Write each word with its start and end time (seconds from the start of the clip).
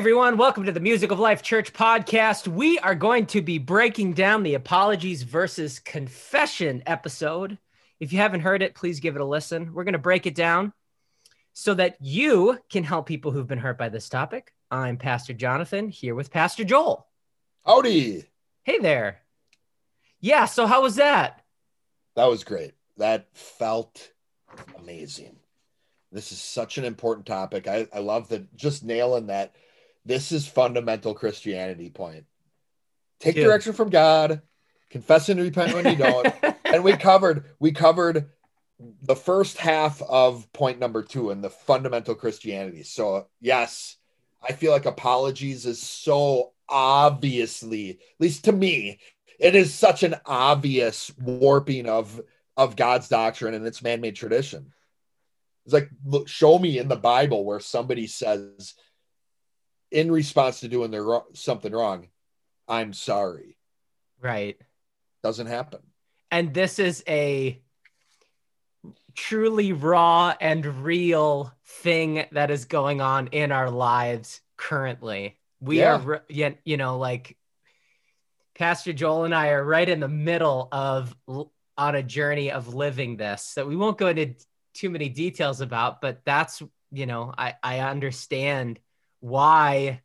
everyone. 0.00 0.38
Welcome 0.38 0.64
to 0.64 0.72
the 0.72 0.80
Music 0.80 1.10
of 1.10 1.18
Life 1.18 1.42
Church 1.42 1.74
podcast. 1.74 2.48
We 2.48 2.78
are 2.78 2.94
going 2.94 3.26
to 3.26 3.42
be 3.42 3.58
breaking 3.58 4.14
down 4.14 4.42
the 4.42 4.54
apologies 4.54 5.24
versus 5.24 5.78
confession 5.78 6.82
episode. 6.86 7.58
If 7.98 8.10
you 8.10 8.18
haven't 8.18 8.40
heard 8.40 8.62
it, 8.62 8.74
please 8.74 8.98
give 8.98 9.14
it 9.14 9.20
a 9.20 9.26
listen. 9.26 9.74
We're 9.74 9.84
going 9.84 9.92
to 9.92 9.98
break 9.98 10.24
it 10.24 10.34
down 10.34 10.72
so 11.52 11.74
that 11.74 11.98
you 12.00 12.58
can 12.70 12.82
help 12.82 13.04
people 13.04 13.30
who've 13.30 13.46
been 13.46 13.58
hurt 13.58 13.76
by 13.76 13.90
this 13.90 14.08
topic. 14.08 14.54
I'm 14.70 14.96
Pastor 14.96 15.34
Jonathan 15.34 15.90
here 15.90 16.14
with 16.14 16.30
Pastor 16.30 16.64
Joel. 16.64 17.06
Howdy. 17.66 18.24
Hey 18.62 18.78
there. 18.78 19.20
Yeah, 20.18 20.46
so 20.46 20.66
how 20.66 20.80
was 20.80 20.96
that? 20.96 21.42
That 22.16 22.30
was 22.30 22.42
great. 22.42 22.72
That 22.96 23.28
felt 23.34 24.12
amazing. 24.78 25.36
This 26.10 26.32
is 26.32 26.40
such 26.40 26.78
an 26.78 26.86
important 26.86 27.26
topic. 27.26 27.68
I, 27.68 27.86
I 27.92 27.98
love 27.98 28.28
that 28.28 28.56
just 28.56 28.82
nailing 28.82 29.26
that. 29.26 29.54
This 30.04 30.32
is 30.32 30.46
fundamental 30.46 31.14
Christianity 31.14 31.90
point. 31.90 32.24
Take 33.20 33.34
Dude. 33.34 33.44
direction 33.44 33.72
from 33.72 33.90
God, 33.90 34.42
confess 34.88 35.28
and 35.28 35.40
repent 35.40 35.74
when 35.74 35.86
you 35.86 35.96
don't. 36.04 36.34
and 36.64 36.82
we 36.82 36.96
covered 36.96 37.44
we 37.58 37.72
covered 37.72 38.30
the 39.02 39.16
first 39.16 39.58
half 39.58 40.00
of 40.02 40.50
point 40.52 40.78
number 40.78 41.02
two 41.02 41.30
and 41.30 41.44
the 41.44 41.50
fundamental 41.50 42.14
Christianity. 42.14 42.82
So 42.82 43.26
yes, 43.40 43.96
I 44.42 44.52
feel 44.52 44.72
like 44.72 44.86
apologies 44.86 45.66
is 45.66 45.82
so 45.82 46.52
obviously, 46.68 47.90
at 47.90 48.20
least 48.20 48.44
to 48.44 48.52
me, 48.52 49.00
it 49.38 49.54
is 49.54 49.74
such 49.74 50.02
an 50.02 50.16
obvious 50.24 51.10
warping 51.18 51.88
of 51.88 52.20
of 52.56 52.76
God's 52.76 53.08
doctrine 53.08 53.54
and 53.54 53.66
its 53.66 53.82
man-made 53.82 54.16
tradition. 54.16 54.72
It's 55.64 55.72
like, 55.72 55.90
look, 56.04 56.28
show 56.28 56.58
me 56.58 56.78
in 56.78 56.88
the 56.88 56.96
Bible 56.96 57.44
where 57.44 57.60
somebody 57.60 58.06
says, 58.06 58.74
in 59.90 60.10
response 60.10 60.60
to 60.60 60.68
doing 60.68 60.90
their 60.90 61.02
wrong, 61.02 61.24
something 61.34 61.72
wrong, 61.72 62.08
I'm 62.68 62.92
sorry. 62.92 63.56
right. 64.20 64.56
Doesn't 65.22 65.48
happen. 65.48 65.80
And 66.30 66.54
this 66.54 66.78
is 66.78 67.02
a 67.06 67.60
truly 69.14 69.72
raw 69.72 70.34
and 70.40 70.64
real 70.84 71.52
thing 71.64 72.24
that 72.32 72.50
is 72.50 72.64
going 72.64 73.00
on 73.00 73.26
in 73.28 73.52
our 73.52 73.70
lives 73.70 74.40
currently. 74.56 75.38
We 75.60 75.80
Yeah. 75.80 75.96
are, 75.96 75.98
re- 76.28 76.58
you 76.64 76.76
know, 76.76 76.98
like 76.98 77.36
Pastor 78.54 78.92
Joel 78.92 79.24
and 79.24 79.34
I 79.34 79.48
are 79.48 79.64
right 79.64 79.88
in 79.88 80.00
the 80.00 80.08
middle 80.08 80.68
of 80.72 81.14
on 81.76 81.94
a 81.94 82.02
journey 82.02 82.50
of 82.50 82.74
living 82.74 83.16
this 83.16 83.54
that 83.54 83.66
we 83.66 83.76
won't 83.76 83.98
go 83.98 84.06
into 84.08 84.34
too 84.74 84.90
many 84.90 85.08
details 85.08 85.60
about, 85.60 86.00
but 86.00 86.24
that's, 86.24 86.62
you 86.92 87.06
know, 87.06 87.34
I, 87.36 87.56
I 87.62 87.80
understand 87.80 88.78
why 89.20 90.02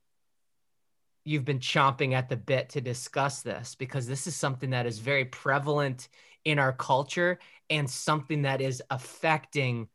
you've 1.23 1.45
been 1.45 1.59
chomping 1.59 2.13
at 2.13 2.29
the 2.29 2.37
bit 2.37 2.69
to 2.69 2.81
discuss 2.81 3.41
this 3.41 3.75
because 3.75 4.05
this 4.05 4.27
is 4.27 4.35
something 4.35 4.69
that 4.69 4.85
is 4.85 4.99
very 4.99 5.25
prevalent 5.25 6.07
in 6.45 6.59
our 6.59 6.71
culture 6.71 7.39
and 7.69 7.89
something 7.89 8.43
that 8.43 8.61
is 8.61 8.81
affecting 8.91 9.87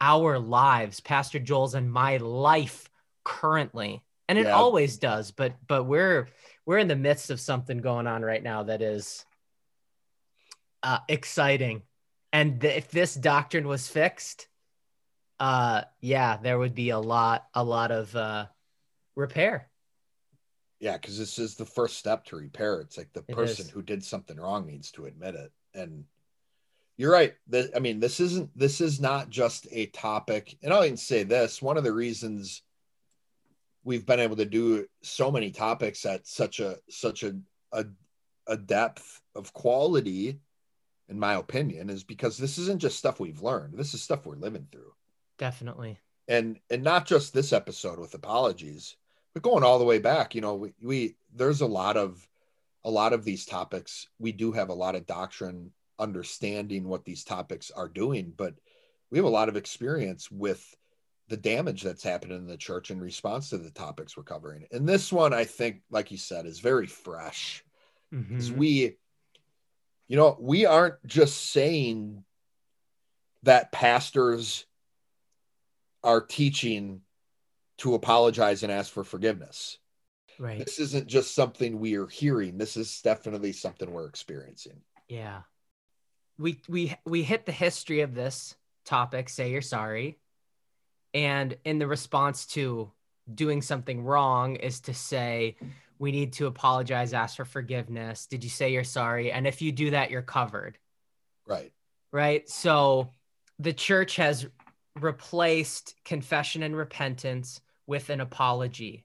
our 0.00 0.38
lives, 0.38 1.00
Pastor 1.00 1.40
Joel's 1.40 1.74
and 1.74 1.90
my 1.90 2.18
life 2.18 2.88
currently. 3.24 4.02
And 4.28 4.38
it 4.38 4.46
Yeah. 4.46 4.54
always 4.54 4.98
does, 4.98 5.32
but 5.32 5.54
but 5.66 5.84
we're 5.84 6.28
we're 6.66 6.78
in 6.78 6.88
the 6.88 6.94
midst 6.94 7.30
of 7.30 7.40
something 7.40 7.78
going 7.78 8.06
on 8.06 8.22
right 8.22 8.42
now 8.42 8.62
that 8.64 8.82
is 8.82 9.24
uh, 10.82 10.98
exciting. 11.08 11.82
And 12.32 12.60
th- 12.60 12.76
if 12.76 12.90
this 12.90 13.14
doctrine 13.14 13.66
was 13.66 13.88
fixed, 13.88 14.48
uh, 15.40 15.82
yeah, 16.00 16.36
there 16.36 16.58
would 16.58 16.74
be 16.74 16.90
a 16.90 16.98
lot 16.98 17.48
a 17.54 17.64
lot 17.64 17.90
of 17.90 18.14
uh, 18.14 18.46
repair. 19.18 19.68
Yeah, 20.80 20.96
because 20.96 21.18
this 21.18 21.38
is 21.38 21.56
the 21.56 21.66
first 21.66 21.96
step 21.98 22.24
to 22.26 22.36
repair. 22.36 22.80
It's 22.80 22.96
like 22.96 23.12
the 23.12 23.24
It 23.26 23.34
person 23.34 23.66
is. 23.66 23.70
who 23.70 23.82
did 23.82 24.04
something 24.04 24.36
wrong 24.38 24.64
needs 24.66 24.92
to 24.92 25.06
admit 25.06 25.34
it. 25.34 25.50
And 25.74 26.04
you're 26.96 27.12
right. 27.12 27.34
Th- 27.50 27.70
I 27.74 27.80
mean, 27.80 27.98
this 28.00 28.20
isn't 28.20 28.56
this 28.56 28.80
is 28.80 29.00
not 29.00 29.28
just 29.28 29.66
a 29.72 29.86
topic. 29.86 30.56
And 30.62 30.72
I'll 30.72 30.84
even 30.84 30.96
say 30.96 31.24
this: 31.24 31.60
one 31.60 31.76
of 31.76 31.84
the 31.84 31.92
reasons 31.92 32.62
we've 33.84 34.06
been 34.06 34.20
able 34.20 34.36
to 34.36 34.44
do 34.44 34.86
so 35.02 35.30
many 35.30 35.50
topics 35.50 36.06
at 36.06 36.26
such 36.26 36.60
a 36.60 36.76
such 36.88 37.22
a 37.24 37.36
a, 37.72 37.84
a 38.46 38.56
depth 38.56 39.20
of 39.34 39.52
quality, 39.52 40.38
in 41.08 41.18
my 41.18 41.34
opinion, 41.34 41.90
is 41.90 42.04
because 42.04 42.38
this 42.38 42.56
isn't 42.58 42.80
just 42.80 42.98
stuff 42.98 43.18
we've 43.20 43.42
learned. 43.42 43.76
This 43.76 43.94
is 43.94 44.02
stuff 44.02 44.26
we're 44.26 44.36
living 44.36 44.66
through 44.72 44.92
Definitely. 45.38 45.98
and 46.28 46.58
and 46.70 46.82
not 46.84 47.04
just 47.06 47.34
this 47.34 47.52
episode 47.52 47.98
with 47.98 48.14
apologies 48.14 48.96
but 49.34 49.42
going 49.42 49.64
all 49.64 49.78
the 49.78 49.84
way 49.84 49.98
back 49.98 50.34
you 50.34 50.40
know 50.40 50.54
we, 50.54 50.72
we 50.82 51.16
there's 51.34 51.60
a 51.60 51.66
lot 51.66 51.96
of 51.96 52.26
a 52.84 52.90
lot 52.90 53.12
of 53.12 53.24
these 53.24 53.44
topics 53.44 54.08
we 54.18 54.32
do 54.32 54.52
have 54.52 54.68
a 54.68 54.74
lot 54.74 54.94
of 54.94 55.06
doctrine 55.06 55.70
understanding 55.98 56.86
what 56.86 57.04
these 57.04 57.24
topics 57.24 57.70
are 57.70 57.88
doing 57.88 58.32
but 58.36 58.54
we 59.10 59.18
have 59.18 59.24
a 59.24 59.28
lot 59.28 59.48
of 59.48 59.56
experience 59.56 60.30
with 60.30 60.74
the 61.28 61.36
damage 61.36 61.82
that's 61.82 62.02
happened 62.02 62.32
in 62.32 62.46
the 62.46 62.56
church 62.56 62.90
in 62.90 63.00
response 63.00 63.50
to 63.50 63.58
the 63.58 63.70
topics 63.70 64.16
we're 64.16 64.22
covering 64.22 64.64
and 64.72 64.88
this 64.88 65.12
one 65.12 65.34
i 65.34 65.44
think 65.44 65.82
like 65.90 66.10
you 66.10 66.16
said 66.16 66.46
is 66.46 66.60
very 66.60 66.86
fresh 66.86 67.64
because 68.30 68.50
Mhm. 68.50 68.56
we 68.56 68.96
you 70.06 70.16
know 70.16 70.36
we 70.40 70.64
aren't 70.66 71.04
just 71.06 71.50
saying 71.50 72.24
that 73.42 73.70
pastors 73.72 74.64
are 76.02 76.20
teaching 76.20 77.02
to 77.78 77.94
apologize 77.94 78.62
and 78.62 78.72
ask 78.72 78.92
for 78.92 79.04
forgiveness 79.04 79.78
Right. 80.38 80.58
this 80.58 80.78
isn't 80.78 81.08
just 81.08 81.34
something 81.34 81.80
we 81.80 81.96
are 81.96 82.06
hearing 82.06 82.58
this 82.58 82.76
is 82.76 83.00
definitely 83.02 83.52
something 83.52 83.90
we're 83.92 84.06
experiencing 84.06 84.80
Yeah. 85.08 85.42
We 86.38 86.60
we 86.68 86.94
we 87.04 87.24
hit 87.24 87.46
the 87.46 87.52
history 87.52 88.02
of 88.02 88.14
this 88.14 88.54
topic, 88.84 89.28
say 89.28 89.50
you're 89.50 89.60
sorry. 89.60 90.20
And 91.12 91.56
in 91.64 91.80
the 91.80 91.88
response 91.88 92.46
to 92.48 92.92
doing 93.34 93.60
something 93.62 94.02
wrong 94.04 94.54
is 94.54 94.80
to 94.82 94.94
say 94.94 95.56
we 95.98 96.12
need 96.12 96.34
to 96.34 96.46
apologize, 96.46 97.12
ask 97.12 97.36
for 97.36 97.44
forgiveness. 97.44 98.26
Did 98.26 98.44
you 98.44 98.50
say 98.50 98.72
you're 98.72 98.84
sorry? 98.84 99.32
And 99.32 99.48
if 99.48 99.60
you 99.60 99.72
do 99.72 99.90
that, 99.90 100.12
you're 100.12 100.22
covered. 100.22 100.78
right 101.46 101.72
Right? 102.12 102.48
So 102.48 103.10
the 103.58 103.72
church 103.72 104.14
has 104.16 104.46
replaced 104.94 105.96
confession 106.04 106.62
and 106.62 106.76
repentance 106.76 107.60
with 107.88 108.10
an 108.10 108.20
apology. 108.20 109.04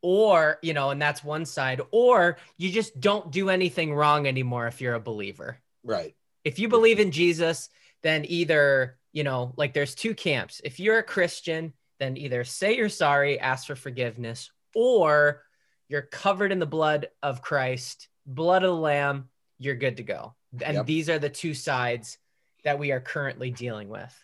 Or, 0.00 0.58
you 0.62 0.72
know, 0.72 0.90
and 0.90 1.02
that's 1.02 1.22
one 1.22 1.44
side, 1.44 1.82
or 1.90 2.38
you 2.56 2.70
just 2.70 2.98
don't 2.98 3.30
do 3.30 3.50
anything 3.50 3.92
wrong 3.92 4.26
anymore 4.26 4.66
if 4.66 4.80
you're 4.80 4.94
a 4.94 5.00
believer 5.00 5.58
right 5.84 6.14
if 6.46 6.60
you 6.60 6.68
believe 6.68 7.00
in 7.00 7.10
Jesus, 7.10 7.68
then 8.04 8.24
either, 8.28 8.98
you 9.12 9.24
know, 9.24 9.52
like 9.56 9.74
there's 9.74 9.96
two 9.96 10.14
camps. 10.14 10.60
If 10.62 10.78
you're 10.78 10.98
a 10.98 11.02
Christian, 11.02 11.72
then 11.98 12.16
either 12.16 12.44
say 12.44 12.76
you're 12.76 12.88
sorry, 12.88 13.40
ask 13.40 13.66
for 13.66 13.74
forgiveness, 13.74 14.52
or 14.72 15.42
you're 15.88 16.02
covered 16.02 16.52
in 16.52 16.60
the 16.60 16.64
blood 16.64 17.08
of 17.20 17.42
Christ, 17.42 18.06
blood 18.24 18.62
of 18.62 18.68
the 18.68 18.76
Lamb, 18.76 19.28
you're 19.58 19.74
good 19.74 19.96
to 19.96 20.04
go. 20.04 20.36
And 20.62 20.76
Yep. 20.76 20.86
these 20.86 21.10
are 21.10 21.18
the 21.18 21.28
two 21.28 21.52
sides 21.52 22.16
that 22.62 22.78
we 22.78 22.92
are 22.92 23.00
currently 23.00 23.50
dealing 23.50 23.88
with. 23.88 24.14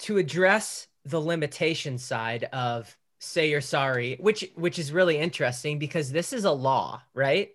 To 0.00 0.18
address 0.18 0.86
the 1.04 1.20
limitation 1.20 1.98
side 1.98 2.44
of 2.52 2.96
say 3.18 3.50
you're 3.50 3.60
sorry, 3.60 4.16
which 4.20 4.50
which 4.54 4.78
is 4.78 4.92
really 4.92 5.18
interesting 5.18 5.78
because 5.78 6.10
this 6.10 6.32
is 6.32 6.44
a 6.44 6.52
law, 6.52 7.02
right? 7.14 7.50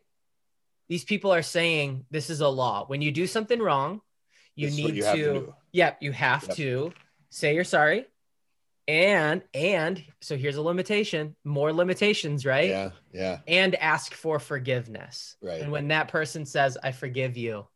These 0.89 1.03
people 1.03 1.33
are 1.33 1.41
saying 1.41 2.05
this 2.11 2.29
is 2.29 2.39
a 2.41 2.47
law. 2.47 2.85
When 2.87 3.01
you 3.01 3.11
do 3.11 3.27
something 3.27 3.59
wrong, 3.59 4.01
you 4.55 4.67
This 4.67 4.77
need 4.77 4.95
you 4.95 5.01
to 5.03 5.15
to, 5.15 5.53
yep, 5.73 5.97
you 6.01 6.11
have 6.13 6.43
Yep. 6.47 6.55
to 6.57 6.93
say 7.29 7.55
you're 7.55 7.63
sorry. 7.63 8.05
And 8.87 9.41
and 9.53 10.01
so 10.21 10.37
here's 10.37 10.55
a 10.55 10.61
limitation, 10.61 11.35
more 11.43 11.73
limitations, 11.73 12.45
right? 12.45 12.69
yeah 12.69 12.91
yeah 13.11 13.39
And 13.45 13.75
ask 13.75 14.13
for 14.13 14.39
forgiveness. 14.39 15.35
Right. 15.41 15.61
And 15.61 15.73
when 15.73 15.89
that 15.89 16.07
person 16.07 16.45
says, 16.45 16.77
I 16.81 16.93
forgive 16.93 17.35
you, 17.35 17.67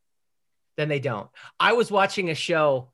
then 0.77 0.87
they 0.87 0.99
don't. 0.99 1.29
I 1.59 1.73
was 1.73 1.91
watching 1.91 2.29
a 2.29 2.35
show 2.35 2.91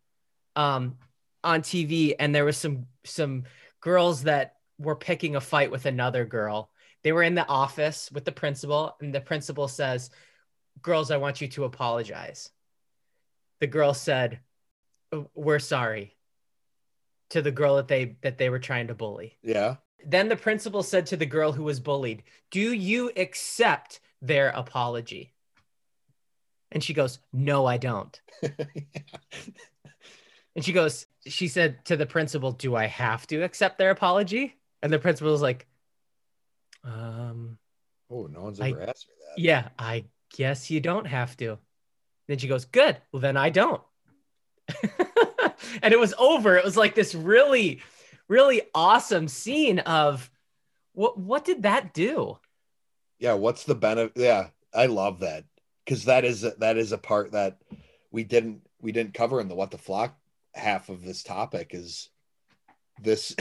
um, 0.56 0.97
on 1.43 1.61
TV 1.61 2.15
and 2.19 2.33
there 2.33 2.45
was 2.45 2.57
some 2.57 2.85
some 3.03 3.43
girls 3.81 4.23
that 4.23 4.55
were 4.77 4.95
picking 4.95 5.35
a 5.35 5.41
fight 5.41 5.71
with 5.71 5.85
another 5.85 6.25
girl. 6.25 6.69
They 7.03 7.11
were 7.11 7.23
in 7.23 7.35
the 7.35 7.47
office 7.47 8.11
with 8.11 8.25
the 8.25 8.31
principal, 8.31 8.95
and 8.99 9.13
the 9.13 9.21
principal 9.21 9.67
says, 9.67 10.09
Girls, 10.81 11.09
I 11.09 11.17
want 11.17 11.41
you 11.41 11.47
to 11.49 11.63
apologize. 11.63 12.49
The 13.59 13.67
girl 13.67 13.93
said, 13.93 14.39
oh, 15.11 15.29
We're 15.33 15.59
sorry 15.59 16.15
to 17.29 17.41
the 17.41 17.51
girl 17.51 17.77
that 17.77 17.87
they 17.87 18.17
that 18.21 18.37
they 18.37 18.49
were 18.49 18.59
trying 18.59 18.87
to 18.87 18.93
bully. 18.93 19.37
yeah 19.43 19.75
Then 20.05 20.29
the 20.29 20.35
principal 20.35 20.83
said 20.83 21.07
to 21.07 21.17
the 21.17 21.25
girl 21.25 21.51
who 21.51 21.63
was 21.63 21.79
bullied, 21.79 22.23
Do 22.51 22.73
you 22.73 23.11
accept 23.15 23.99
their 24.21 24.49
apology? 24.49 25.33
And 26.71 26.83
she 26.83 26.93
goes, 26.93 27.19
No, 27.33 27.65
I 27.65 27.77
don't. 27.77 28.19
And 30.57 30.65
she 30.65 30.74
goes, 30.74 31.06
She 31.27 31.48
said 31.48 31.86
to 31.86 31.95
the 31.95 32.07
principal, 32.07 32.51
Do 32.51 32.75
I 32.75 32.88
have 32.88 33.25
to 33.27 33.44
accept 33.44 33.77
their 33.77 33.92
apology? 33.92 34.57
And 34.81 34.92
the 34.92 34.98
principal 35.00 35.31
was 35.31 35.42
like, 35.42 35.68
Um, 36.83 37.57
Oh, 38.09 38.25
no 38.27 38.42
one's 38.42 38.59
I- 38.59 38.69
ever 38.71 38.81
asked 38.81 39.07
me 39.07 39.13
that. 39.27 39.42
yeah, 39.42 39.69
I 39.77 40.06
guess 40.36 40.69
you 40.71 40.80
don't 40.80 41.06
have 41.06 41.38
to. 41.38 41.59
Then 42.27 42.39
she 42.39 42.48
goes, 42.48 42.65
Good. 42.65 42.98
Well, 43.12 43.21
then 43.21 43.38
I 43.38 43.51
don't. 43.51 43.81
and 45.81 45.94
it 45.94 46.00
was 46.00 46.13
over. 46.18 46.57
It 46.57 46.65
was 46.65 46.75
like 46.75 46.95
this 46.95 47.13
really, 47.15 47.81
really 48.27 48.63
awesome 48.74 49.27
scene 49.27 49.80
of 49.80 50.30
what 50.94 51.19
what 51.19 51.45
did 51.45 51.63
that 51.63 51.94
do? 51.94 52.38
Yeah, 53.19 53.33
what's 53.36 53.63
the 53.63 53.75
benefit? 53.75 54.13
Yeah, 54.15 54.48
I 54.74 54.88
love 54.88 55.19
that 55.19 55.45
because 55.86 56.06
that 56.06 56.25
is 56.25 56.42
that 56.42 56.77
is 56.77 56.92
a 56.92 56.98
part 56.98 57.31
that 57.33 57.62
we 58.12 58.24
didn't 58.24 58.62
we 58.81 58.92
didn't 58.92 59.13
cover 59.13 59.39
in 59.39 59.48
the 59.48 59.56
what 59.56 59.71
the 59.71 59.77
flock 59.77 60.18
half 60.57 60.89
of 60.89 61.04
this 61.04 61.24
topic 61.24 61.71
is 61.74 62.09
this 63.01 63.36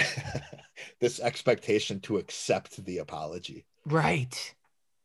this 1.00 1.20
expectation 1.20 2.00
to 2.00 2.18
accept 2.18 2.84
the 2.84 2.98
apology. 2.98 3.64
Right. 3.84 4.54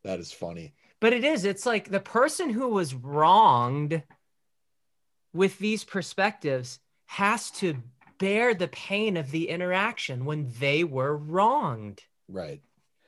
That 0.04 0.20
is 0.20 0.32
funny. 0.32 0.74
But 1.00 1.14
it 1.14 1.24
is, 1.24 1.46
it's 1.46 1.66
like 1.66 1.90
the 1.90 2.00
person 2.00 2.50
who 2.50 2.70
was 2.70 2.94
wronged 2.94 4.04
with 5.34 5.58
these 5.58 5.84
perspectives 5.84 6.80
has 7.06 7.50
to 7.52 7.76
bear 8.20 8.54
the 8.54 8.68
pain 8.68 9.18
of 9.18 9.32
the 9.32 9.50
interaction 9.50 10.26
when 10.26 10.52
they 10.60 10.84
were 10.84 11.18
wronged. 11.18 12.04
Right. 12.28 12.62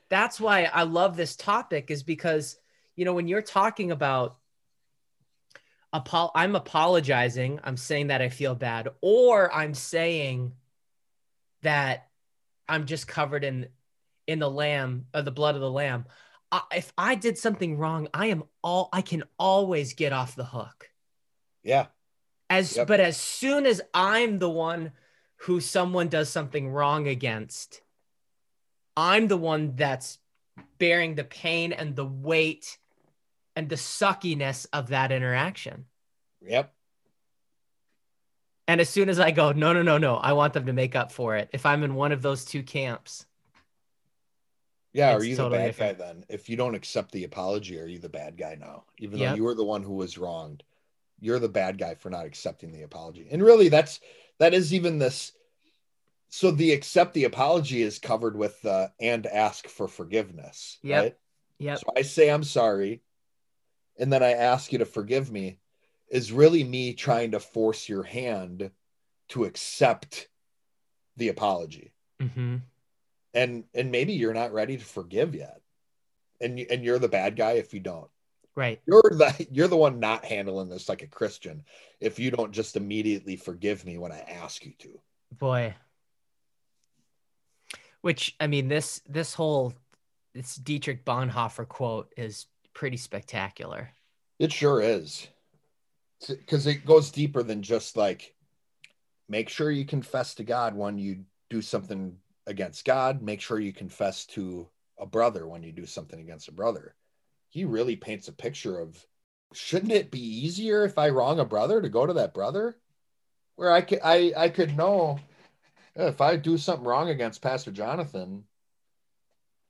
That's 0.10 0.40
why 0.40 0.64
I 0.66 0.84
love 0.84 1.16
this 1.16 1.36
topic, 1.36 1.92
is 1.92 2.04
because, 2.04 2.58
you 2.96 3.06
know, 3.06 3.14
when 3.14 3.28
you're 3.28 3.42
talking 3.42 3.92
about, 3.92 4.38
apo- 5.94 6.32
I'm 6.36 6.56
apologizing, 6.56 7.60
I'm 7.64 7.78
saying 7.78 8.08
that 8.08 8.22
I 8.22 8.30
feel 8.30 8.56
bad, 8.56 8.90
or 9.02 9.54
I'm 9.54 9.74
saying 9.74 10.54
that 11.62 12.10
I'm 12.68 12.86
just 12.86 13.08
covered 13.08 13.44
in 13.44 13.68
in 14.26 14.40
the 14.40 14.50
lamb 14.50 15.06
of 15.14 15.26
the 15.26 15.32
blood 15.32 15.56
of 15.56 15.62
the 15.62 15.72
lamb. 15.72 16.06
I, 16.52 16.62
if 16.76 16.94
I 16.98 17.16
did 17.16 17.38
something 17.38 17.78
wrong, 17.78 18.08
I 18.14 18.28
am 18.28 18.44
all 18.62 18.90
I 18.92 19.02
can 19.02 19.24
always 19.38 19.94
get 19.94 20.14
off 20.14 20.36
the 20.36 20.46
hook. 20.46 20.90
Yeah. 21.64 21.88
As 22.50 22.76
Yep. 22.76 22.88
but 22.88 23.00
as 23.00 23.18
soon 23.18 23.66
as 23.66 23.82
I'm 23.94 24.40
the 24.40 24.50
one 24.50 24.92
who 25.38 25.60
someone 25.60 26.08
does 26.08 26.30
something 26.30 26.70
wrong 26.70 27.08
against, 27.08 27.82
I'm 28.96 29.28
the 29.28 29.38
one 29.38 29.76
that's 29.76 30.20
bearing 30.78 31.16
the 31.16 31.24
pain 31.24 31.74
and 31.74 31.96
the 31.96 32.06
weight 32.06 32.78
and 33.56 33.70
the 33.70 33.76
suckiness 33.76 34.66
of 34.74 34.88
that 34.90 35.12
interaction. 35.12 35.86
Yep. 36.42 36.74
And 38.68 38.80
as 38.82 38.90
soon 38.90 39.10
as 39.10 39.20
I 39.20 39.32
go, 39.32 39.52
no, 39.52 39.74
no, 39.74 39.82
no, 39.82 39.98
no, 39.98 40.16
I 40.16 40.34
want 40.34 40.54
them 40.54 40.66
to 40.68 40.74
make 40.74 40.96
up 40.96 41.12
for 41.12 41.36
it. 41.36 41.50
If 41.54 41.66
I'm 41.66 41.84
in 41.84 41.96
one 41.96 42.12
of 42.12 42.22
those 42.22 42.46
two 42.46 42.64
camps, 42.64 43.26
Yeah. 44.94 45.14
Are 45.16 45.24
you 45.24 45.36
totally 45.36 45.58
the 45.58 45.64
bad 45.64 45.68
different. 45.68 45.98
guy 45.98 46.06
then? 46.06 46.26
If 46.30 46.50
you 46.50 46.56
don't 46.56 46.76
accept 46.76 47.12
the 47.12 47.24
apology, 47.26 47.80
are 47.80 47.88
you 47.88 48.00
the 48.00 48.10
bad 48.10 48.38
guy 48.38 48.56
now? 48.60 48.86
Even 49.00 49.20
Yep. 49.20 49.30
though 49.32 49.36
you 49.36 49.44
were 49.44 49.56
the 49.56 49.64
one 49.66 49.84
who 49.84 49.96
was 49.96 50.18
wronged, 50.18 50.64
you're 51.20 51.40
the 51.40 51.50
bad 51.50 51.78
guy 51.78 51.96
for 51.96 52.10
not 52.10 52.26
accepting 52.26 52.72
the 52.72 52.84
apology. 52.84 53.28
And 53.32 53.42
really, 53.42 53.70
that's 53.70 54.00
that 54.40 54.54
is 54.54 54.74
even 54.74 55.00
this. 55.00 55.34
So 56.30 56.52
the 56.52 56.72
accept 56.72 57.14
the 57.14 57.26
apology 57.26 57.82
is 57.82 58.00
covered 58.00 58.36
with 58.38 58.64
uh, 58.66 58.90
and 59.00 59.26
ask 59.28 59.68
for 59.68 59.88
forgiveness. 59.88 60.80
Yep. 60.84 61.04
Right? 61.04 61.18
yep, 61.60 61.78
So 61.80 61.86
I 61.98 62.02
say 62.02 62.30
I'm 62.30 62.44
sorry, 62.44 63.02
and 63.98 64.12
then 64.12 64.24
I 64.24 64.32
ask 64.32 64.72
you 64.72 64.80
to 64.80 64.86
forgive 64.86 65.32
me, 65.32 65.60
is 66.10 66.32
really 66.32 66.64
me 66.64 66.94
trying 66.94 67.32
to 67.32 67.40
force 67.40 67.88
your 67.90 68.04
hand 68.04 68.72
to 69.30 69.46
accept 69.46 70.28
the 71.18 71.30
apology. 71.30 71.94
hmm 72.22 72.58
And 73.34 73.64
and 73.74 73.92
maybe 73.92 74.14
you're 74.14 74.34
not 74.34 74.54
ready 74.54 74.78
to 74.78 74.84
forgive 74.86 75.36
yet. 75.36 75.62
And 76.42 76.60
you, 76.60 76.66
and 76.70 76.84
you're 76.84 77.00
the 77.00 77.08
bad 77.08 77.36
guy 77.36 77.54
if 77.54 77.74
you 77.74 77.80
don't. 77.80 78.10
right, 78.56 78.82
You're 78.86 79.02
the 79.12 79.48
you're 79.52 79.68
the 79.68 79.78
one 79.78 80.00
not 80.00 80.26
handling 80.26 80.70
this 80.70 80.90
like 80.90 81.02
a 81.02 81.08
Christian 81.08 81.64
if 82.00 82.20
you 82.20 82.32
don't 82.32 82.52
just 82.52 82.76
immediately 82.76 83.36
forgive 83.36 83.86
me 83.86 83.98
when 83.98 84.12
I 84.12 84.20
ask 84.20 84.66
you 84.66 84.74
to. 84.80 85.00
boy. 85.32 85.76
Which 88.02 88.36
I 88.40 88.48
mean, 88.48 88.68
this 88.68 89.02
this 89.08 89.34
whole 89.34 89.74
this 90.34 90.56
Dietrich 90.56 91.06
Bonhoeffer 91.06 91.68
quote 91.68 92.12
is 92.18 92.48
pretty 92.74 92.98
spectacular. 92.98 93.92
It 94.40 94.52
sure 94.52 94.82
is. 94.82 95.28
Because 96.28 96.68
it 96.68 96.86
goes 96.86 97.12
deeper 97.12 97.44
than 97.44 97.62
just 97.62 97.98
like 97.98 98.34
make 99.28 99.50
sure 99.50 99.72
you 99.72 99.86
confess 99.86 100.36
to 100.36 100.44
God 100.44 100.76
when 100.76 100.98
you 100.98 101.26
do 101.50 101.62
something 101.62 102.18
against 102.48 102.86
God. 102.86 103.22
Make 103.22 103.42
sure 103.42 103.60
you 103.60 103.74
confess 103.74 104.26
to 104.28 104.70
a 105.00 105.06
brother 105.06 105.48
when 105.48 105.64
you 105.64 105.72
do 105.72 105.86
something 105.86 106.20
against 106.20 106.48
a 106.48 106.54
brother. 106.54 106.96
He 107.50 107.66
really 107.66 107.96
paints 107.96 108.28
a 108.28 108.34
picture 108.34 108.80
of 108.80 109.06
shouldn't 109.54 109.92
it 109.92 110.12
be 110.12 110.46
easier 110.46 110.84
if 110.86 110.98
I 110.98 111.10
wrong 111.10 111.40
a 111.40 111.46
brother 111.46 111.82
to 111.82 111.90
go 111.90 112.06
to 112.06 112.14
that 112.14 112.34
brother? 112.34 112.78
Where 113.56 113.72
I 113.72 113.82
could 113.82 114.00
I, 114.04 114.34
I 114.36 114.50
could 114.50 114.76
know 114.76 115.20
"Eh, 115.96 116.08
if 116.08 116.22
I 116.22 116.38
do 116.38 116.58
something 116.58 116.86
wrong 116.88 117.10
against 117.10 117.42
Pastor 117.42 117.72
Jonathan, 117.72 118.46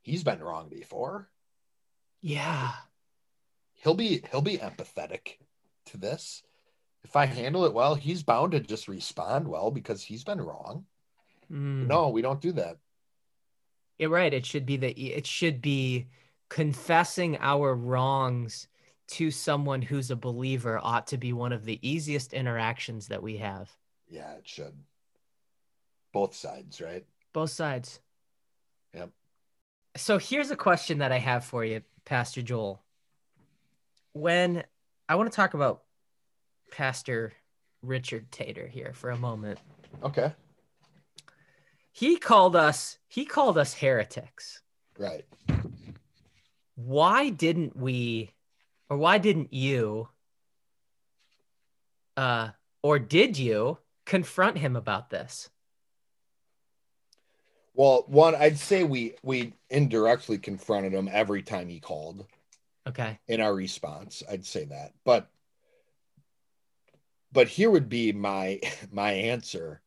he's 0.02 0.24
been 0.24 0.42
wrong 0.42 0.68
before 0.68 1.28
Yeah, 2.20 2.72
he'll 3.84 3.94
be 3.94 4.22
he'll 4.30 4.40
be 4.42 4.58
empathetic 4.58 5.36
to 5.86 5.96
this 5.96 6.42
if 7.04 7.14
i 7.14 7.26
handle 7.26 7.64
it 7.66 7.72
well 7.74 7.94
he's 7.94 8.22
bound 8.24 8.52
to 8.52 8.60
just 8.60 8.88
respond 8.88 9.46
well 9.46 9.70
because 9.70 10.02
he's 10.02 10.24
been 10.24 10.40
wrong 10.40 10.84
Mm. 11.52 11.86
no 11.86 12.08
we 12.08 12.22
don't 12.22 12.40
do 12.40 12.52
that 12.52 12.78
You're 13.98 14.08
right. 14.08 14.32
It 14.32 14.46
should 14.46 14.64
be 14.64 14.78
that 14.78 14.98
it 14.98 15.26
should 15.26 15.60
be 15.60 16.06
confessing 16.48 17.36
our 17.38 17.74
wrongs 17.74 18.66
to 19.08 19.30
someone 19.30 19.82
who's 19.82 20.10
a 20.10 20.16
believer 20.16 20.80
ought 20.82 21.06
to 21.08 21.18
be 21.18 21.34
one 21.34 21.52
of 21.52 21.66
the 21.66 21.78
easiest 21.86 22.32
interactions 22.32 23.08
that 23.08 23.22
we 23.22 23.36
have. 23.36 23.70
yeah 24.08 24.32
it 24.32 24.48
should 24.48 24.72
both 26.12 26.34
sides 26.34 26.80
right 26.80 27.04
Both 27.34 27.50
sides. 27.50 28.00
Yep. 28.94 29.10
So 29.96 30.18
here's 30.18 30.50
a 30.50 30.56
question 30.56 30.98
that 30.98 31.12
I 31.12 31.18
have 31.18 31.44
for 31.44 31.62
you, 31.64 31.82
Pastor 32.06 32.40
Joel. 32.40 32.80
When 34.14 34.64
I 35.08 35.16
want 35.16 35.30
to 35.30 35.36
talk 35.36 35.54
about 35.54 35.82
Pastor 36.72 37.32
Richard 37.82 38.30
Tater 38.32 38.66
here 38.66 38.92
for 38.94 39.10
a 39.10 39.16
moment. 39.18 39.58
okay 40.02 40.32
He 41.92 42.16
called 42.16 42.56
us 42.56 42.98
he 43.08 43.24
called 43.26 43.58
us 43.58 43.74
heretics. 43.74 44.62
right 44.98 45.24
why 46.76 47.28
didn't 47.30 47.76
we 47.76 48.30
or 48.88 48.96
why 48.96 49.18
didn't 49.18 49.52
you 49.52 50.08
uh 52.16 52.48
or 52.82 52.98
did 52.98 53.36
you 53.38 53.78
confront 54.06 54.58
him 54.58 54.74
about 54.76 55.10
this 55.10 55.48
well 57.74 58.04
one 58.08 58.34
i'd 58.36 58.58
say 58.58 58.82
we 58.82 59.14
we 59.22 59.52
indirectly 59.70 60.36
confronted 60.38 60.92
him 60.92 61.08
every 61.12 61.42
time 61.42 61.68
he 61.68 61.78
called 61.78 62.26
okay. 62.86 63.18
in 63.28 63.40
our 63.40 63.54
response 63.54 64.22
i'd 64.30 64.44
say 64.44 64.64
that. 64.64 64.92
But 65.04 65.30
but 67.32 67.48
here 67.48 67.70
would 67.70 67.88
be 67.88 68.12
my 68.12 68.60
my 68.92 69.12
answer 69.12 69.82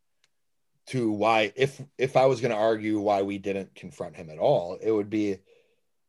to 0.88 1.12
why 1.12 1.51
if 1.56 1.82
if 1.98 2.16
i 2.16 2.25
was 2.25 2.39
going 2.39 2.51
to 2.51 2.58
argue 2.58 3.00
why 3.00 3.22
we 3.22 3.38
didn't 3.38 3.75
confront 3.75 4.16
him 4.16 4.30
at 4.30 4.38
all 4.38 4.77
it 4.82 4.92
would 4.92 5.10
be 5.10 5.38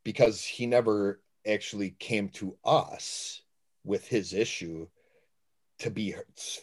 because 0.04 0.44
he 0.44 0.66
never 0.66 1.20
actually 1.46 1.90
came 1.98 2.28
to 2.28 2.56
us 2.64 3.42
with 3.84 4.06
his 4.06 4.32
issue 4.32 4.86
to 5.78 5.90
be 5.90 6.14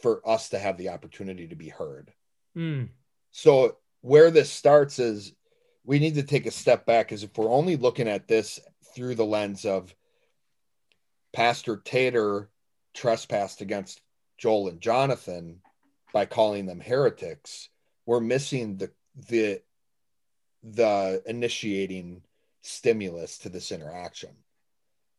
for 0.02 0.28
us 0.28 0.50
to 0.50 0.60
have 0.60 0.78
the 0.78 0.90
opportunity 0.90 1.48
to 1.48 1.56
be 1.56 1.70
heard. 1.70 2.12
Hmm. 2.54 2.84
so 3.32 3.78
where 4.00 4.32
this 4.32 4.50
starts 4.50 4.98
is 4.98 5.34
we 5.84 6.00
need 6.00 6.16
to 6.16 6.24
take 6.24 6.46
a 6.46 6.52
step 6.52 6.86
back 6.86 7.12
is 7.12 7.24
if 7.24 7.38
we're 7.38 7.52
only 7.52 7.76
looking 7.76 8.08
at 8.08 8.30
this 8.30 8.60
through 8.96 9.16
the 9.16 9.26
lens 9.26 9.66
of 9.66 9.94
Pastor 11.36 11.82
Tater 11.84 12.50
trespassed 12.94 13.60
against 13.60 14.00
Joel 14.38 14.70
and 14.70 14.80
Jonathan 14.80 15.60
by 16.14 16.26
calling 16.26 16.66
them 16.66 16.80
heretics, 16.80 17.68
we're 18.06 18.22
missing 18.22 18.78
the 18.78 18.90
the 19.28 19.62
the 20.64 21.22
initiating 21.26 22.22
stimulus 22.62 23.38
to 23.40 23.50
this 23.50 23.74
interaction. 23.74 24.30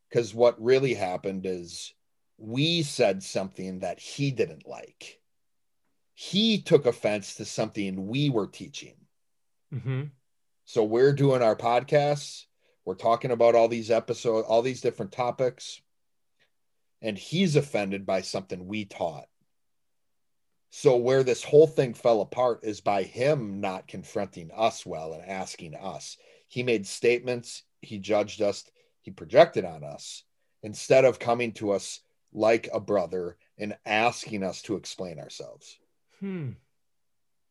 Because 0.09 0.35
what 0.35 0.61
really 0.63 0.95
happened 0.95 1.45
is 1.45 1.93
we 2.39 2.83
said 2.83 3.23
something 3.23 3.81
that 3.81 4.01
he 4.01 4.31
didn't 4.31 4.67
like. 4.67 5.21
He 6.15 6.63
took 6.63 6.87
offense 6.87 7.35
to 7.35 7.45
something 7.45 8.07
we 8.07 8.31
were 8.31 8.47
teaching. 8.47 8.97
hmm 9.71 10.05
So 10.65 10.83
we're 10.83 11.13
doing 11.13 11.43
our 11.43 11.57
podcasts, 11.57 12.47
we're 12.87 12.95
talking 12.95 13.33
about 13.33 13.55
all 13.55 13.69
these 13.69 13.91
episodes, 13.91 14.47
all 14.49 14.63
these 14.63 14.81
different 14.81 15.13
topics, 15.13 15.83
and 17.03 17.17
he's 17.17 17.57
offended 17.57 18.07
by 18.07 18.23
something 18.23 18.67
we 18.67 18.85
taught. 18.85 19.27
So 20.71 20.97
where 20.97 21.23
this 21.23 21.43
whole 21.43 21.67
thing 21.67 21.95
fell 21.95 22.21
apart 22.21 22.61
is 22.63 22.81
by 22.81 23.03
him 23.03 23.61
not 23.61 23.89
confronting 23.89 24.51
us 24.55 24.85
well 24.85 25.13
and 25.13 25.25
asking 25.25 25.75
us. 25.75 26.17
He 26.49 26.63
made 26.63 26.87
statements, 26.87 27.63
he 27.81 27.99
judged 27.99 28.43
us, 28.43 28.65
he 29.03 29.11
projected 29.11 29.65
on 29.65 29.85
us 29.85 30.25
instead 30.63 31.05
of 31.05 31.19
coming 31.19 31.53
to 31.53 31.73
us 31.73 32.01
like 32.33 32.69
a 32.73 32.81
brother 32.81 33.37
and 33.57 33.77
asking 33.87 34.43
us 34.43 34.63
to 34.63 34.77
explain 34.77 35.19
ourselves. 35.19 35.79
Hmm. 36.21 36.51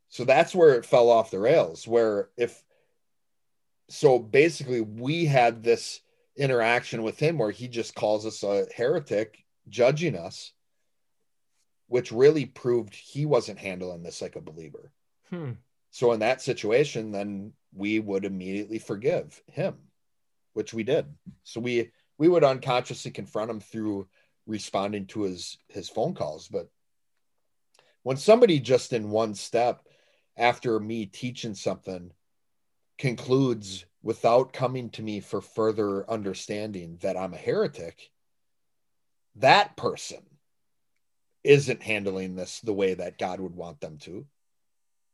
So 0.09 0.23
that's 0.23 0.53
where 0.53 0.75
it 0.75 0.85
fell 0.85 1.09
off 1.09 1.31
the 1.31 1.39
rails. 1.39 1.87
Where 1.87 2.29
if 2.37 2.63
so, 3.89 4.17
basically, 4.19 4.81
we 4.81 5.25
had 5.25 5.63
this 5.63 6.01
interaction 6.37 7.03
with 7.03 7.19
him 7.19 7.37
where 7.37 7.51
he 7.51 7.67
just 7.67 7.95
calls 7.95 8.25
us 8.25 8.43
a 8.43 8.65
heretic, 8.75 9.43
judging 9.69 10.15
us, 10.15 10.51
which 11.87 12.11
really 12.11 12.45
proved 12.45 12.93
he 12.93 13.25
wasn't 13.25 13.59
handling 13.59 14.03
this 14.03 14.21
like 14.21 14.35
a 14.35 14.41
believer. 14.41 14.91
Hmm. 15.29 15.51
So 15.91 16.11
in 16.11 16.19
that 16.19 16.41
situation, 16.41 17.11
then 17.11 17.53
we 17.73 17.99
would 17.99 18.25
immediately 18.25 18.79
forgive 18.79 19.41
him, 19.47 19.75
which 20.53 20.73
we 20.73 20.83
did. 20.83 21.05
So 21.43 21.61
we 21.61 21.91
we 22.17 22.27
would 22.27 22.43
unconsciously 22.43 23.11
confront 23.11 23.51
him 23.51 23.59
through 23.59 24.07
responding 24.45 25.05
to 25.07 25.23
his 25.23 25.57
his 25.69 25.89
phone 25.89 26.13
calls. 26.13 26.47
But 26.47 26.69
when 28.03 28.17
somebody 28.17 28.59
just 28.59 28.93
in 28.93 29.09
one 29.09 29.35
step 29.35 29.87
after 30.37 30.79
me 30.79 31.05
teaching 31.05 31.55
something 31.55 32.11
concludes 32.97 33.85
without 34.05 34.53
coming 34.53 34.91
to 34.91 35.01
me 35.01 35.19
for 35.19 35.41
further 35.41 36.09
understanding 36.09 36.95
that 37.01 37.17
I'm 37.17 37.33
a 37.33 37.37
heretic, 37.37 38.11
that 39.37 39.75
person 39.75 40.21
isn't 41.43 41.81
handling 41.81 42.35
this 42.35 42.59
the 42.59 42.71
way 42.71 42.93
that 42.93 43.17
God 43.17 43.39
would 43.39 43.55
want 43.55 43.81
them 43.81 43.97
to. 44.01 44.27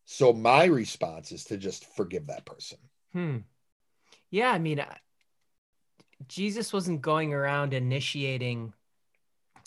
So 0.04 0.34
my 0.34 0.66
response 0.66 1.32
is 1.32 1.46
to 1.46 1.58
just 1.58 1.86
forgive 1.96 2.28
that 2.28 2.46
person. 2.46 2.80
Hmm. 3.14 3.38
Yeah, 4.30 4.52
I 4.52 4.60
mean, 4.60 4.84
Jesus 6.28 6.74
wasn't 6.74 7.02
going 7.02 7.34
around 7.34 7.74
initiating 7.74 8.74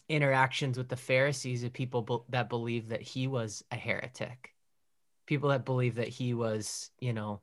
interactions 0.06 0.76
with 0.76 0.90
the 0.90 0.96
Pharisees 0.96 1.64
of 1.64 1.72
people 1.72 2.02
be- 2.02 2.18
that 2.28 2.50
believed 2.50 2.90
that 2.90 3.00
he 3.00 3.26
was 3.26 3.64
a 3.70 3.76
heretic, 3.76 4.54
people 5.24 5.48
that 5.48 5.64
believed 5.64 5.96
that 5.96 6.08
he 6.08 6.34
was, 6.34 6.90
you 7.00 7.14
know, 7.14 7.40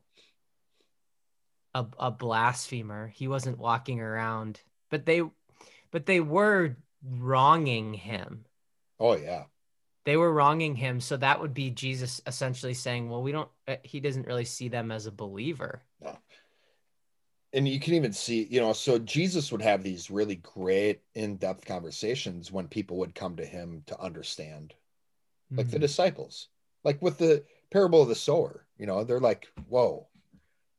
a, 1.74 1.86
a 1.98 2.10
blasphemer. 2.10 3.08
He 3.08 3.28
wasn't 3.28 3.58
walking 3.58 4.00
around, 4.00 4.60
but 4.90 5.06
they, 5.06 5.22
but 5.90 6.06
they 6.06 6.20
were 6.20 6.76
wronging 7.04 7.94
him. 7.94 8.44
Oh 9.00 9.16
yeah, 9.16 9.44
they 10.04 10.16
were 10.16 10.32
wronging 10.32 10.74
him. 10.74 11.00
So 11.00 11.16
that 11.16 11.40
would 11.40 11.54
be 11.54 11.70
Jesus 11.70 12.20
essentially 12.26 12.74
saying, 12.74 13.08
"Well, 13.08 13.22
we 13.22 13.32
don't." 13.32 13.48
Uh, 13.66 13.76
he 13.82 14.00
doesn't 14.00 14.26
really 14.26 14.44
see 14.44 14.68
them 14.68 14.90
as 14.90 15.06
a 15.06 15.12
believer. 15.12 15.82
No. 16.00 16.16
And 17.54 17.68
you 17.68 17.78
can 17.78 17.92
even 17.94 18.14
see, 18.14 18.44
you 18.44 18.60
know, 18.60 18.72
so 18.72 18.98
Jesus 18.98 19.52
would 19.52 19.60
have 19.60 19.82
these 19.82 20.10
really 20.10 20.36
great 20.36 21.02
in-depth 21.14 21.66
conversations 21.66 22.50
when 22.50 22.66
people 22.66 22.96
would 22.96 23.14
come 23.14 23.36
to 23.36 23.44
him 23.44 23.82
to 23.88 24.00
understand, 24.00 24.72
like 25.50 25.66
mm-hmm. 25.66 25.72
the 25.72 25.78
disciples, 25.78 26.48
like 26.82 27.02
with 27.02 27.18
the 27.18 27.44
parable 27.70 28.00
of 28.00 28.08
the 28.08 28.14
sower. 28.14 28.64
You 28.78 28.86
know, 28.86 29.04
they're 29.04 29.20
like, 29.20 29.48
"Whoa, 29.68 30.06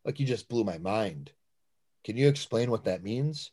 like 0.06 0.20
you 0.20 0.26
just 0.26 0.50
blew 0.50 0.64
my 0.64 0.78
mind. 0.78 1.32
Can 2.04 2.18
you 2.18 2.28
explain 2.28 2.70
what 2.70 2.86
that 2.86 3.04
means? 3.04 3.52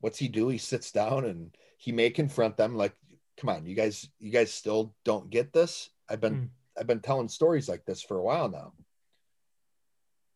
What's 0.00 0.18
he 0.18 0.28
do? 0.28 0.48
He 0.48 0.58
sits 0.58 0.90
down 0.92 1.24
and 1.24 1.54
he 1.76 1.92
may 1.92 2.10
confront 2.10 2.56
them 2.56 2.74
like, 2.74 2.94
come 3.36 3.50
on, 3.50 3.66
you 3.66 3.74
guys, 3.74 4.08
you 4.18 4.30
guys 4.30 4.52
still 4.52 4.94
don't 5.04 5.30
get 5.30 5.52
this. 5.52 5.90
I've 6.08 6.20
been, 6.20 6.34
mm. 6.34 6.48
I've 6.78 6.86
been 6.86 7.00
telling 7.00 7.28
stories 7.28 7.68
like 7.68 7.84
this 7.84 8.02
for 8.02 8.16
a 8.18 8.22
while 8.22 8.48
now. 8.48 8.72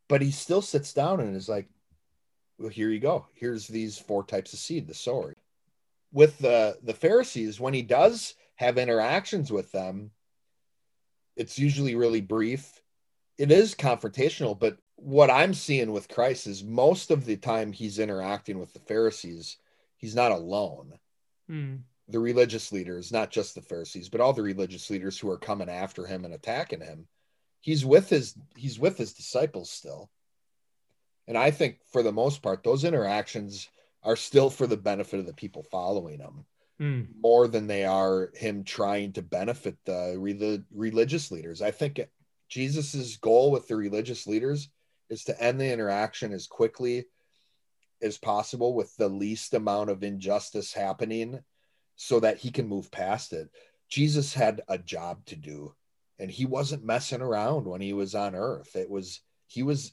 But 0.09 0.21
he 0.21 0.31
still 0.31 0.61
sits 0.61 0.93
down 0.93 1.21
and 1.21 1.35
is 1.35 1.49
like, 1.49 1.69
well, 2.59 2.69
here 2.69 2.91
you 2.91 3.01
go. 3.01 3.27
Here's 3.35 3.67
these 3.67 3.99
four 3.99 4.25
types 4.25 4.53
of 4.53 4.59
seed, 4.59 4.87
the 4.87 4.95
sower. 4.95 5.35
With 6.13 6.39
the 6.39 6.79
the 6.83 6.95
Pharisees, 6.95 7.59
when 7.59 7.75
he 7.75 7.83
does 7.83 8.35
have 8.57 8.79
interactions 8.79 9.51
with 9.51 9.73
them, 9.73 10.13
it's 11.37 11.59
usually 11.59 11.97
really 11.97 12.21
brief. 12.21 12.81
It 13.39 13.51
is 13.51 13.75
confrontational, 13.75 14.57
but 14.57 14.79
what 15.05 15.31
I'm 15.31 15.53
seeing 15.53 15.93
with 15.93 16.09
Christ 16.09 16.47
is 16.47 16.65
most 16.65 17.11
of 17.11 17.27
the 17.27 17.37
time 17.37 17.73
he's 17.73 17.99
interacting 17.99 18.59
with 18.59 18.73
the 18.73 18.79
Pharisees, 18.81 19.59
he's 19.97 20.15
not 20.15 20.33
alone. 20.33 20.95
Mm. 21.51 21.81
The 22.09 22.19
religious 22.19 22.73
leaders, 22.73 23.13
not 23.13 23.31
just 23.31 23.55
the 23.55 23.61
Pharisees, 23.61 24.09
but 24.09 24.21
all 24.23 24.33
the 24.33 24.43
religious 24.43 24.89
leaders 24.89 25.19
who 25.19 25.31
are 25.31 25.39
coming 25.39 25.69
after 25.69 26.07
him 26.07 26.25
and 26.25 26.33
attacking 26.33 26.81
him, 26.81 27.07
he's 27.61 27.85
with 27.85 28.09
his 28.09 28.35
he's 28.57 28.79
with 28.79 28.97
his 28.97 29.13
disciples 29.13 29.71
still. 29.71 30.11
And 31.29 31.37
I 31.37 31.51
think 31.51 31.79
for 31.93 32.03
the 32.03 32.13
most 32.13 32.43
part, 32.43 32.65
those 32.65 32.85
interactions 32.85 33.69
are 34.03 34.17
still 34.17 34.51
for 34.51 34.67
the 34.67 34.77
benefit 34.77 35.21
of 35.21 35.27
the 35.27 35.35
people 35.35 35.63
following 35.71 36.19
him 36.19 36.45
mm. 36.81 37.07
more 37.21 37.47
than 37.47 37.67
they 37.67 37.85
are 37.85 38.31
him 38.35 38.65
trying 38.65 39.13
to 39.13 39.23
benefit 39.23 39.77
the 39.85 40.17
re- 40.19 40.63
religious 40.73 41.31
leaders. 41.31 41.61
I 41.63 41.71
think 41.71 42.01
Jesus's 42.49 43.17
goal 43.19 43.51
with 43.51 43.69
the 43.69 43.77
religious 43.77 44.27
leaders 44.27 44.69
is 45.11 45.25
to 45.25 45.43
end 45.43 45.61
the 45.61 45.73
interaction 45.73 46.33
as 46.33 46.47
quickly 46.47 47.07
as 48.03 48.19
possible 48.19 48.75
with 48.75 48.95
the 48.97 49.09
least 49.09 49.55
amount 49.55 49.91
of 49.91 50.03
injustice 50.03 50.73
happening 50.73 51.41
so 51.97 52.21
that 52.21 52.39
he 52.39 52.51
can 52.51 52.69
move 52.69 52.91
past 52.91 53.33
it. 53.33 53.49
Jesus 53.89 54.35
had 54.35 54.63
a 54.69 54.79
job 54.79 55.25
to 55.27 55.37
do 55.37 55.75
and 56.19 56.31
he 56.31 56.47
wasn't 56.47 56.85
messing 56.85 57.21
around 57.21 57.67
when 57.67 57.81
he 57.81 57.93
was 57.93 58.15
on 58.15 58.35
earth. 58.35 58.77
It 58.77 58.91
was, 58.91 59.21
he 59.47 59.63
was, 59.63 59.93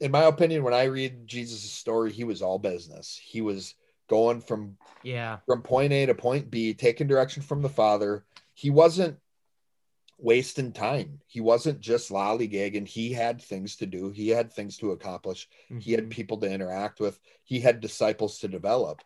in 0.00 0.10
my 0.10 0.22
opinion, 0.24 0.62
when 0.64 0.74
I 0.74 0.84
read 0.84 1.26
Jesus' 1.26 1.70
story, 1.70 2.12
he 2.12 2.24
was 2.24 2.42
all 2.42 2.58
business. 2.58 3.20
He 3.22 3.40
was 3.40 3.74
going 4.08 4.40
from, 4.40 4.76
yeah, 5.02 5.38
from 5.46 5.62
point 5.62 5.92
A 5.92 6.06
to 6.06 6.14
point 6.14 6.50
B, 6.50 6.74
taking 6.74 7.06
direction 7.06 7.42
from 7.42 7.62
the 7.62 7.68
Father. 7.68 8.24
He 8.54 8.70
wasn't 8.70 9.18
wasting 10.22 10.72
time. 10.72 11.20
He 11.26 11.40
wasn't 11.40 11.80
just 11.80 12.10
lollygagging. 12.10 12.86
He 12.86 13.12
had 13.12 13.42
things 13.42 13.76
to 13.76 13.86
do. 13.86 14.10
He 14.10 14.28
had 14.28 14.52
things 14.52 14.76
to 14.78 14.92
accomplish. 14.92 15.48
Mm-hmm. 15.64 15.80
He 15.80 15.92
had 15.92 16.02
mm-hmm. 16.02 16.10
people 16.10 16.38
to 16.38 16.50
interact 16.50 17.00
with. 17.00 17.18
He 17.44 17.60
had 17.60 17.80
disciples 17.80 18.38
to 18.38 18.48
develop. 18.48 19.02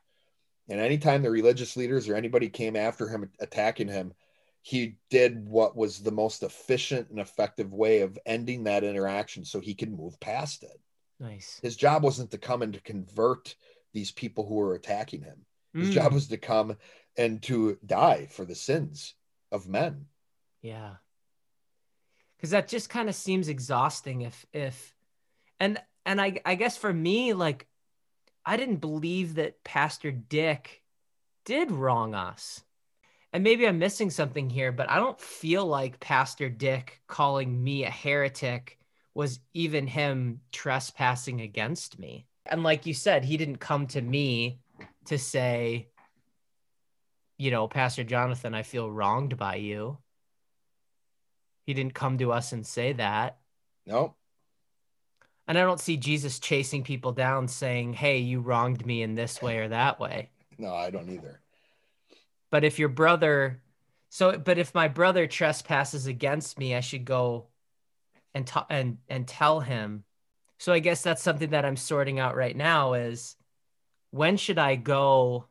And 0.68 0.78
anytime 0.78 1.22
the 1.22 1.30
religious 1.30 1.76
leaders 1.76 2.08
or 2.08 2.16
anybody 2.16 2.48
came 2.48 2.76
after 2.76 3.08
him, 3.08 3.30
attacking 3.40 3.88
him, 3.88 4.12
he 4.60 4.98
did 5.10 5.48
what 5.48 5.76
was 5.76 6.00
the 6.00 6.12
most 6.12 6.42
efficient 6.42 7.08
and 7.08 7.20
effective 7.20 7.72
way 7.72 8.00
of 8.00 8.18
ending 8.26 8.64
that 8.64 8.84
interaction 8.84 9.44
so 9.44 9.60
he 9.60 9.74
could 9.74 9.96
move 9.96 10.20
past 10.20 10.64
it. 10.64 10.80
Nice. 11.18 11.58
His 11.62 11.76
job 11.76 12.02
wasn't 12.02 12.32
to 12.32 12.38
come 12.38 12.62
and 12.62 12.74
to 12.74 12.80
convert 12.80 13.54
these 13.94 14.10
people 14.10 14.44
who 14.46 14.56
were 14.56 14.74
attacking 14.74 15.22
him. 15.22 15.46
His 15.72 15.90
mm. 15.90 15.92
job 15.92 16.12
was 16.12 16.28
to 16.28 16.36
come 16.36 16.76
and 17.16 17.42
to 17.44 17.78
die 17.86 18.26
for 18.30 18.44
the 18.44 18.54
sins 18.54 19.14
of 19.52 19.68
men. 19.68 20.06
Yeah 20.60 20.96
because 22.46 22.52
that 22.52 22.68
just 22.68 22.88
kind 22.88 23.08
of 23.08 23.16
seems 23.16 23.48
exhausting 23.48 24.20
if 24.20 24.46
if 24.52 24.94
and 25.58 25.80
and 26.04 26.20
I 26.20 26.40
I 26.44 26.54
guess 26.54 26.76
for 26.76 26.92
me 26.92 27.32
like 27.32 27.66
I 28.44 28.56
didn't 28.56 28.76
believe 28.76 29.34
that 29.34 29.64
Pastor 29.64 30.12
Dick 30.12 30.84
did 31.44 31.72
wrong 31.72 32.14
us. 32.14 32.62
And 33.32 33.42
maybe 33.42 33.66
I'm 33.66 33.80
missing 33.80 34.10
something 34.10 34.48
here, 34.48 34.70
but 34.70 34.88
I 34.88 35.00
don't 35.00 35.20
feel 35.20 35.66
like 35.66 35.98
Pastor 35.98 36.48
Dick 36.48 37.00
calling 37.08 37.64
me 37.64 37.84
a 37.84 37.90
heretic 37.90 38.78
was 39.12 39.40
even 39.52 39.88
him 39.88 40.40
trespassing 40.52 41.40
against 41.40 41.98
me. 41.98 42.26
And 42.46 42.62
like 42.62 42.86
you 42.86 42.94
said, 42.94 43.24
he 43.24 43.36
didn't 43.36 43.56
come 43.56 43.88
to 43.88 44.00
me 44.00 44.60
to 45.06 45.18
say, 45.18 45.88
you 47.36 47.50
know, 47.50 47.66
Pastor 47.66 48.04
Jonathan, 48.04 48.54
I 48.54 48.62
feel 48.62 48.88
wronged 48.88 49.36
by 49.36 49.56
you. 49.56 49.98
He 51.66 51.74
didn't 51.74 51.94
come 51.94 52.18
to 52.18 52.32
us 52.32 52.52
and 52.52 52.64
say 52.64 52.92
that. 52.94 53.38
No. 53.84 54.14
And 55.48 55.58
I 55.58 55.62
don't 55.62 55.80
see 55.80 55.96
Jesus 55.96 56.38
chasing 56.38 56.84
people 56.84 57.12
down 57.12 57.48
saying, 57.48 57.92
hey, 57.92 58.18
you 58.18 58.40
wronged 58.40 58.86
me 58.86 59.02
in 59.02 59.14
this 59.14 59.42
way 59.42 59.58
or 59.58 59.68
that 59.68 59.98
way. 60.00 60.30
No, 60.58 60.74
I 60.74 60.90
don't 60.90 61.10
either. 61.10 61.40
But 62.50 62.64
if 62.64 62.78
your 62.78 62.88
brother, 62.88 63.60
so, 64.08 64.38
but 64.38 64.58
if 64.58 64.74
my 64.74 64.88
brother 64.88 65.26
trespasses 65.26 66.06
against 66.06 66.58
me, 66.58 66.74
I 66.74 66.80
should 66.80 67.04
go 67.04 67.48
and, 68.32 68.46
t- 68.46 68.60
and, 68.70 68.98
and 69.08 69.26
tell 69.26 69.60
him. 69.60 70.04
So 70.58 70.72
I 70.72 70.78
guess 70.78 71.02
that's 71.02 71.22
something 71.22 71.50
that 71.50 71.64
I'm 71.64 71.76
sorting 71.76 72.18
out 72.18 72.36
right 72.36 72.56
now 72.56 72.94
is 72.94 73.36
when 74.10 74.36
should 74.36 74.58
I 74.58 74.76
go 74.76 75.46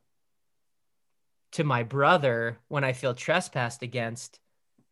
to 1.52 1.64
my 1.64 1.84
brother 1.84 2.58
when 2.68 2.84
I 2.84 2.94
feel 2.94 3.14
trespassed 3.14 3.82
against? 3.82 4.40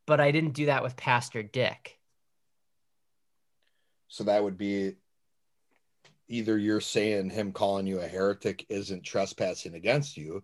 But 0.05 0.19
I 0.19 0.31
didn't 0.31 0.53
do 0.53 0.67
that 0.67 0.83
with 0.83 0.95
Pastor 0.95 1.43
Dick. 1.43 1.97
So 4.07 4.25
that 4.25 4.43
would 4.43 4.57
be 4.57 4.95
either 6.27 6.57
you're 6.57 6.81
saying 6.81 7.29
him 7.29 7.51
calling 7.51 7.87
you 7.87 7.99
a 7.99 8.07
heretic 8.07 8.65
isn't 8.69 9.03
trespassing 9.03 9.73
against 9.73 10.17
you, 10.17 10.43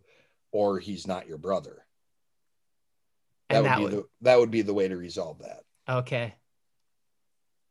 or 0.51 0.80
he's 0.80 1.08
not 1.08 1.28
your 1.28 1.38
brother. 1.38 1.86
That, 3.50 3.63
would, 3.63 3.70
that 3.70 3.78
be 3.78 3.84
would... 3.84 3.92
the 3.92 4.04
that 4.22 4.39
would 4.39 4.51
be 4.51 4.62
the 4.62 4.74
way 4.74 4.88
to 4.88 4.98
resolve 4.98 5.39
that. 5.39 5.62
Okay. 5.88 6.36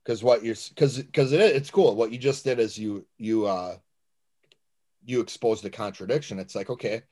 Because 0.04 0.22
what 0.22 0.44
you're 0.44 0.56
because 0.70 0.98
because 0.98 1.32
it, 1.32 1.40
it's 1.40 1.70
cool. 1.70 1.94
What 1.94 2.12
you 2.12 2.18
just 2.18 2.44
did 2.44 2.58
is 2.58 2.78
you 2.78 3.06
you 3.18 3.46
uh 3.46 3.76
you 5.04 5.20
exposed 5.20 5.64
a 5.64 5.70
contradiction. 5.70 6.38
It's 6.38 6.54
like, 6.54 6.70
okay, 6.70 7.02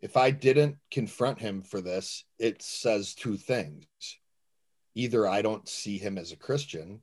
if 0.00 0.16
I 0.16 0.30
didn't 0.30 0.76
confront 0.90 1.40
him 1.40 1.62
for 1.62 1.80
this, 1.80 2.24
it 2.38 2.62
says 2.62 3.14
two 3.14 3.36
things. 3.36 3.86
Either 4.94 5.26
I 5.26 5.42
don't 5.42 5.68
see 5.68 5.98
him 5.98 6.18
as 6.18 6.32
a 6.32 6.36
Christian, 6.36 7.00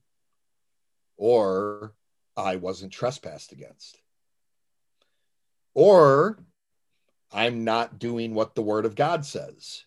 or 1.17 1.93
I 2.35 2.55
wasn't 2.57 2.93
trespassed 2.93 3.51
against. 3.51 3.99
Or 5.73 6.39
I'm 7.31 7.63
not 7.63 7.99
doing 7.99 8.33
what 8.33 8.55
the 8.55 8.61
word 8.61 8.85
of 8.85 8.95
God 8.95 9.25
says. 9.25 9.83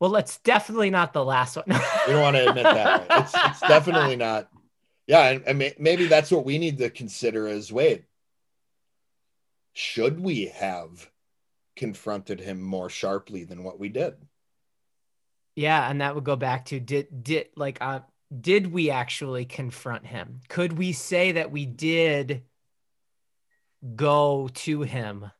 Well, 0.00 0.10
that's 0.10 0.38
definitely 0.38 0.90
not 0.90 1.12
the 1.12 1.24
last 1.24 1.56
one. 1.56 1.64
we 2.06 2.12
don't 2.12 2.22
want 2.22 2.36
to 2.36 2.48
admit 2.48 2.64
that. 2.64 3.06
It's, 3.10 3.32
it's 3.34 3.60
definitely 3.60 4.16
not. 4.16 4.50
Yeah. 5.06 5.28
And, 5.30 5.44
and 5.46 5.74
maybe 5.78 6.06
that's 6.06 6.30
what 6.30 6.46
we 6.46 6.58
need 6.58 6.78
to 6.78 6.88
consider 6.88 7.46
is 7.46 7.72
wait, 7.72 8.04
should 9.74 10.18
we 10.20 10.46
have 10.46 11.10
confronted 11.76 12.40
him 12.40 12.60
more 12.60 12.90
sharply 12.90 13.44
than 13.44 13.64
what 13.64 13.78
we 13.78 13.88
did? 13.88 14.14
Yeah. 15.56 15.88
And 15.88 16.00
that 16.00 16.14
would 16.14 16.24
go 16.24 16.36
back 16.36 16.66
to 16.66 16.80
did, 16.80 17.22
did 17.22 17.48
like, 17.56 17.78
uh, 17.80 18.00
did 18.40 18.72
we 18.72 18.90
actually 18.90 19.44
confront 19.44 20.06
him? 20.06 20.40
Could 20.48 20.76
we 20.76 20.92
say 20.92 21.32
that 21.32 21.50
we 21.50 21.66
did 21.66 22.42
go 23.94 24.48
to 24.54 24.82
him? 24.82 25.30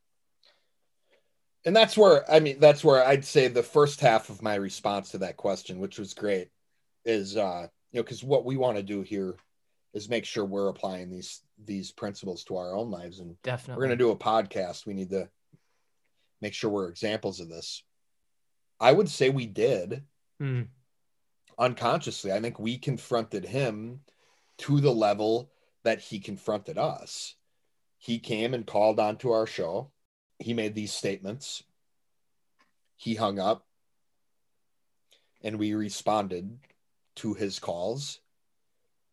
And 1.66 1.74
that's 1.74 1.96
where 1.96 2.30
I 2.30 2.40
mean 2.40 2.60
that's 2.60 2.84
where 2.84 3.02
I'd 3.02 3.24
say 3.24 3.48
the 3.48 3.62
first 3.62 4.00
half 4.00 4.28
of 4.28 4.42
my 4.42 4.54
response 4.56 5.10
to 5.12 5.18
that 5.18 5.38
question, 5.38 5.78
which 5.78 5.98
was 5.98 6.12
great, 6.12 6.50
is 7.04 7.36
uh 7.36 7.68
you 7.92 8.00
know 8.00 8.02
because 8.02 8.22
what 8.22 8.44
we 8.44 8.56
want 8.56 8.76
to 8.76 8.82
do 8.82 9.02
here 9.02 9.36
is 9.94 10.08
make 10.08 10.24
sure 10.24 10.44
we're 10.44 10.68
applying 10.68 11.10
these 11.10 11.42
these 11.64 11.92
principles 11.92 12.44
to 12.44 12.56
our 12.56 12.74
own 12.74 12.90
lives 12.90 13.20
and 13.20 13.40
definitely 13.42 13.78
we're 13.78 13.86
going 13.86 13.98
to 13.98 14.04
do 14.04 14.10
a 14.10 14.16
podcast 14.16 14.86
we 14.86 14.92
need 14.92 15.08
to 15.10 15.28
make 16.44 16.54
sure 16.54 16.70
we're 16.70 16.88
examples 16.88 17.40
of 17.40 17.48
this 17.48 17.82
i 18.80 18.92
would 18.92 19.08
say 19.08 19.30
we 19.30 19.46
did 19.46 20.02
mm. 20.40 20.66
unconsciously 21.58 22.32
i 22.32 22.40
think 22.40 22.58
we 22.58 22.78
confronted 22.78 23.44
him 23.44 24.00
to 24.58 24.80
the 24.80 24.92
level 24.92 25.50
that 25.82 26.00
he 26.00 26.18
confronted 26.20 26.78
us 26.78 27.34
he 27.98 28.18
came 28.18 28.54
and 28.54 28.66
called 28.66 29.00
onto 29.00 29.30
our 29.30 29.46
show 29.46 29.90
he 30.38 30.54
made 30.54 30.74
these 30.74 30.92
statements. 30.92 31.62
He 32.96 33.14
hung 33.14 33.38
up 33.38 33.66
and 35.42 35.58
we 35.58 35.74
responded 35.74 36.58
to 37.16 37.34
his 37.34 37.58
calls 37.58 38.20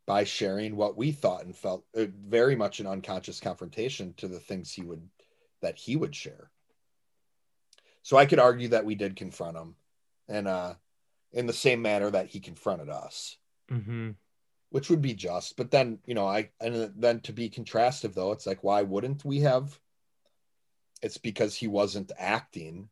by 0.06 0.24
sharing 0.24 0.76
what 0.76 0.96
we 0.96 1.12
thought 1.12 1.44
and 1.44 1.56
felt 1.56 1.84
uh, 1.96 2.06
very 2.26 2.56
much 2.56 2.80
an 2.80 2.86
unconscious 2.86 3.38
confrontation 3.38 4.14
to 4.16 4.28
the 4.28 4.40
things 4.40 4.72
he 4.72 4.82
would 4.82 5.08
that 5.60 5.78
he 5.78 5.94
would 5.94 6.14
share. 6.14 6.50
So 8.02 8.16
I 8.16 8.26
could 8.26 8.38
argue 8.38 8.68
that 8.68 8.84
we 8.84 8.94
did 8.94 9.16
confront 9.16 9.56
him 9.56 9.74
and 10.28 10.48
uh 10.48 10.74
in 11.32 11.46
the 11.46 11.52
same 11.52 11.80
manner 11.80 12.10
that 12.10 12.28
he 12.28 12.40
confronted 12.40 12.90
us. 12.90 13.36
Mm-hmm. 13.70 14.10
Which 14.70 14.90
would 14.90 15.02
be 15.02 15.14
just, 15.14 15.56
but 15.56 15.70
then 15.70 15.98
you 16.06 16.14
know, 16.14 16.26
I 16.26 16.50
and 16.60 16.92
then 16.96 17.20
to 17.20 17.32
be 17.32 17.50
contrastive 17.50 18.14
though, 18.14 18.32
it's 18.32 18.46
like 18.46 18.62
why 18.64 18.82
wouldn't 18.82 19.24
we 19.24 19.40
have 19.40 19.78
it's 21.02 21.18
because 21.18 21.54
he 21.56 21.66
wasn't 21.66 22.12
acting. 22.16 22.88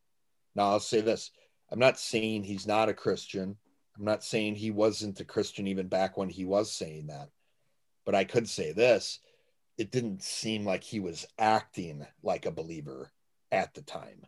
Now, 0.53 0.71
I'll 0.71 0.79
say 0.79 1.01
this 1.01 1.31
I'm 1.71 1.79
not 1.79 1.97
saying 1.97 2.43
he's 2.43 2.67
not 2.67 2.89
a 2.89 2.93
Christian. 2.93 3.55
I'm 3.97 4.05
not 4.05 4.23
saying 4.23 4.55
he 4.55 4.71
wasn't 4.71 5.19
a 5.19 5.25
Christian 5.25 5.67
even 5.67 5.87
back 5.87 6.17
when 6.17 6.29
he 6.29 6.45
was 6.45 6.71
saying 6.71 7.07
that. 7.07 7.29
But 8.05 8.15
I 8.15 8.25
could 8.25 8.47
say 8.49 8.73
this 8.73 9.19
it 9.77 9.91
didn't 9.91 10.21
seem 10.21 10.65
like 10.65 10.83
he 10.83 10.99
was 10.99 11.25
acting 11.39 12.05
like 12.21 12.45
a 12.45 12.51
believer 12.51 13.11
at 13.51 13.73
the 13.73 13.81
time. 13.81 14.25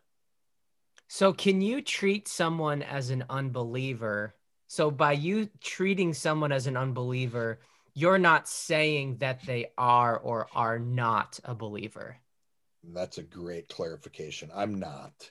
So, 1.15 1.31
can 1.31 1.61
you 1.61 1.83
treat 1.83 2.27
someone 2.27 2.81
as 2.81 3.11
an 3.11 3.23
unbeliever? 3.29 4.33
So, 4.65 4.89
by 4.89 5.11
you 5.11 5.47
treating 5.61 6.11
someone 6.11 6.51
as 6.51 6.65
an 6.65 6.75
unbeliever, 6.75 7.59
you're 7.93 8.17
not 8.17 8.49
saying 8.49 9.17
that 9.17 9.45
they 9.45 9.67
are 9.77 10.17
or 10.17 10.47
are 10.55 10.79
not 10.79 11.39
a 11.43 11.53
believer. 11.53 12.17
That's 12.95 13.19
a 13.19 13.21
great 13.21 13.69
clarification. 13.69 14.49
I'm 14.55 14.79
not. 14.79 15.29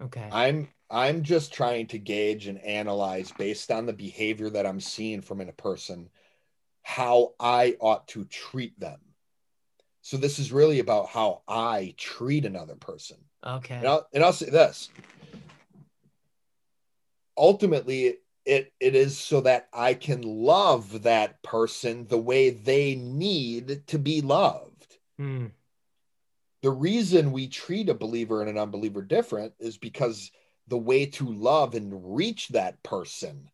Okay. 0.00 0.28
I'm 0.30 0.68
I'm 0.88 1.24
just 1.24 1.52
trying 1.52 1.88
to 1.88 1.98
gauge 1.98 2.46
and 2.46 2.60
analyze 2.60 3.32
based 3.36 3.72
on 3.72 3.86
the 3.86 3.92
behavior 3.92 4.50
that 4.50 4.66
I'm 4.66 4.78
seeing 4.78 5.20
from 5.20 5.40
in 5.40 5.48
a 5.48 5.52
person 5.52 6.10
how 6.82 7.34
I 7.40 7.76
ought 7.80 8.06
to 8.08 8.24
treat 8.26 8.78
them. 8.78 9.00
So 10.00 10.16
this 10.16 10.38
is 10.38 10.52
really 10.52 10.78
about 10.78 11.08
how 11.08 11.42
I 11.48 11.94
treat 11.96 12.44
another 12.44 12.76
person. 12.76 13.16
Okay. 13.44 13.74
And 13.74 13.86
I'll, 13.88 14.06
and 14.12 14.22
I'll 14.22 14.32
say 14.32 14.50
this. 14.50 14.90
Ultimately, 17.36 18.18
it 18.44 18.72
it 18.78 18.94
is 18.94 19.18
so 19.18 19.40
that 19.42 19.68
I 19.72 19.94
can 19.94 20.22
love 20.22 21.02
that 21.02 21.42
person 21.42 22.06
the 22.06 22.18
way 22.18 22.50
they 22.50 22.94
need 22.94 23.86
to 23.88 23.98
be 23.98 24.20
loved. 24.20 24.98
Hmm 25.18 25.46
the 26.64 26.70
reason 26.70 27.30
we 27.30 27.46
treat 27.46 27.90
a 27.90 27.94
believer 27.94 28.40
and 28.40 28.48
an 28.48 28.56
unbeliever 28.56 29.02
different 29.02 29.52
is 29.58 29.76
because 29.76 30.30
the 30.66 30.78
way 30.78 31.04
to 31.04 31.30
love 31.30 31.74
and 31.74 32.16
reach 32.16 32.48
that 32.48 32.82
person 32.82 33.50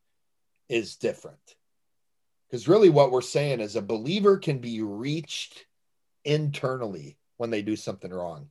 is 0.69 0.95
different. 0.95 1.57
Because 2.47 2.69
really, 2.69 2.88
what 2.88 3.11
we're 3.11 3.21
saying 3.21 3.59
is 3.59 3.75
a 3.75 3.83
believer 3.83 4.38
can 4.38 4.61
be 4.61 4.81
reached 4.81 5.66
internally 6.25 7.19
when 7.37 7.51
they 7.51 7.62
do 7.62 7.75
something 7.75 8.12
wrong. 8.12 8.47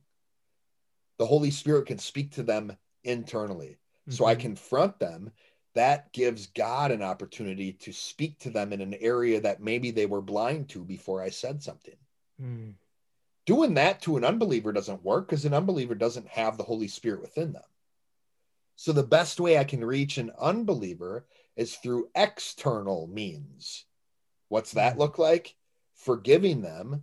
The 1.16 1.24
Holy 1.24 1.50
Spirit 1.50 1.86
can 1.86 1.98
speak 1.98 2.32
to 2.32 2.42
them 2.42 2.76
internally. 3.02 3.78
Mm-hmm. 4.10 4.16
So 4.16 4.26
I 4.26 4.34
mm-hmm. 4.34 4.42
confront 4.42 4.98
them. 4.98 5.30
That 5.74 6.12
gives 6.12 6.48
God 6.48 6.90
an 6.90 7.02
opportunity 7.02 7.72
to 7.74 7.92
speak 7.92 8.38
to 8.40 8.50
them 8.50 8.72
in 8.72 8.80
an 8.80 8.94
area 8.94 9.40
that 9.40 9.62
maybe 9.62 9.92
they 9.92 10.06
were 10.06 10.20
blind 10.20 10.68
to 10.70 10.84
before 10.84 11.22
I 11.22 11.30
said 11.30 11.62
something. 11.62 11.96
Mm 12.42 12.74
doing 13.50 13.74
that 13.74 14.00
to 14.02 14.16
an 14.16 14.24
unbeliever 14.24 14.72
doesn't 14.72 15.04
work 15.04 15.26
because 15.26 15.44
an 15.44 15.54
unbeliever 15.54 15.96
doesn't 15.96 16.28
have 16.28 16.56
the 16.56 16.62
Holy 16.62 16.86
Spirit 16.86 17.20
within 17.20 17.52
them. 17.52 17.64
So 18.76 18.92
the 18.92 19.02
best 19.02 19.40
way 19.40 19.58
I 19.58 19.64
can 19.64 19.84
reach 19.84 20.18
an 20.18 20.30
unbeliever 20.40 21.26
is 21.56 21.74
through 21.74 22.10
external 22.14 23.08
means. 23.08 23.86
What's 24.50 24.70
that 24.72 24.98
look 24.98 25.18
like? 25.18 25.56
Forgiving 25.96 26.62
them. 26.62 27.02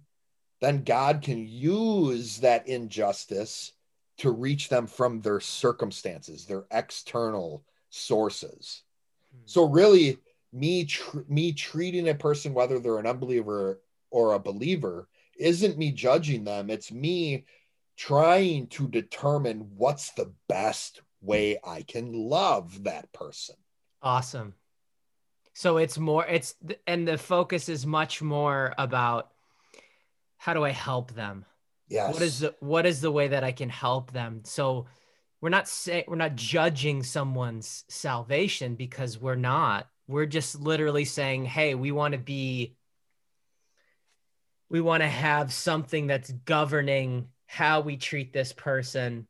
Then 0.61 0.85
God 0.85 1.21
can 1.21 1.45
use 1.45 2.37
that 2.37 2.69
injustice 2.69 3.73
to 4.17 4.31
reach 4.31 4.69
them 4.69 4.87
from 4.87 5.21
their 5.21 5.39
circumstances, 5.39 6.45
their 6.45 6.65
external 6.71 7.63
sources. 7.89 8.83
Hmm. 9.31 9.41
So 9.45 9.63
really, 9.65 10.19
me 10.53 10.85
tr- 10.85 11.19
me 11.27 11.51
treating 11.53 12.09
a 12.09 12.15
person, 12.15 12.53
whether 12.53 12.79
they're 12.79 12.99
an 12.99 13.07
unbeliever 13.07 13.81
or 14.09 14.33
a 14.33 14.39
believer, 14.39 15.07
isn't 15.37 15.77
me 15.77 15.91
judging 15.91 16.43
them. 16.43 16.69
It's 16.69 16.91
me 16.91 17.45
trying 17.95 18.67
to 18.67 18.87
determine 18.87 19.69
what's 19.75 20.11
the 20.11 20.31
best 20.47 21.01
way 21.21 21.57
I 21.63 21.81
can 21.81 22.13
love 22.13 22.83
that 22.83 23.11
person. 23.11 23.55
Awesome. 24.01 24.53
So 25.53 25.77
it's 25.77 25.97
more, 25.97 26.25
it's, 26.27 26.55
and 26.85 27.07
the 27.07 27.17
focus 27.17 27.67
is 27.67 27.85
much 27.85 28.21
more 28.21 28.75
about 28.77 29.31
how 30.37 30.53
do 30.53 30.63
I 30.63 30.69
help 30.69 31.13
them? 31.13 31.45
Yes. 31.87 32.13
What 32.13 32.21
is 32.21 32.39
the, 32.39 32.55
what 32.59 32.85
is 32.85 33.01
the 33.01 33.11
way 33.11 33.29
that 33.29 33.43
I 33.43 33.51
can 33.51 33.69
help 33.69 34.11
them? 34.11 34.41
So 34.43 34.87
we're 35.41 35.49
not 35.49 35.67
saying, 35.67 36.05
we're 36.07 36.15
not 36.15 36.35
judging 36.35 37.03
someone's 37.03 37.85
salvation 37.87 38.75
because 38.75 39.19
we're 39.19 39.35
not. 39.35 39.87
We're 40.07 40.25
just 40.25 40.59
literally 40.59 41.05
saying, 41.05 41.45
hey, 41.45 41.75
we 41.75 41.91
want 41.91 42.13
to 42.13 42.17
be 42.17 42.75
we 44.69 44.81
want 44.81 45.01
to 45.01 45.07
have 45.07 45.53
something 45.53 46.07
that's 46.07 46.31
governing 46.31 47.29
how 47.45 47.81
we 47.81 47.95
treat 47.95 48.33
this 48.33 48.51
person 48.51 49.27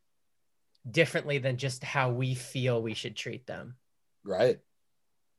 differently 0.88 1.38
than 1.38 1.56
just 1.56 1.84
how 1.84 2.10
we 2.10 2.34
feel 2.34 2.82
we 2.82 2.94
should 2.94 3.14
treat 3.14 3.46
them. 3.46 3.76
Right. 4.24 4.58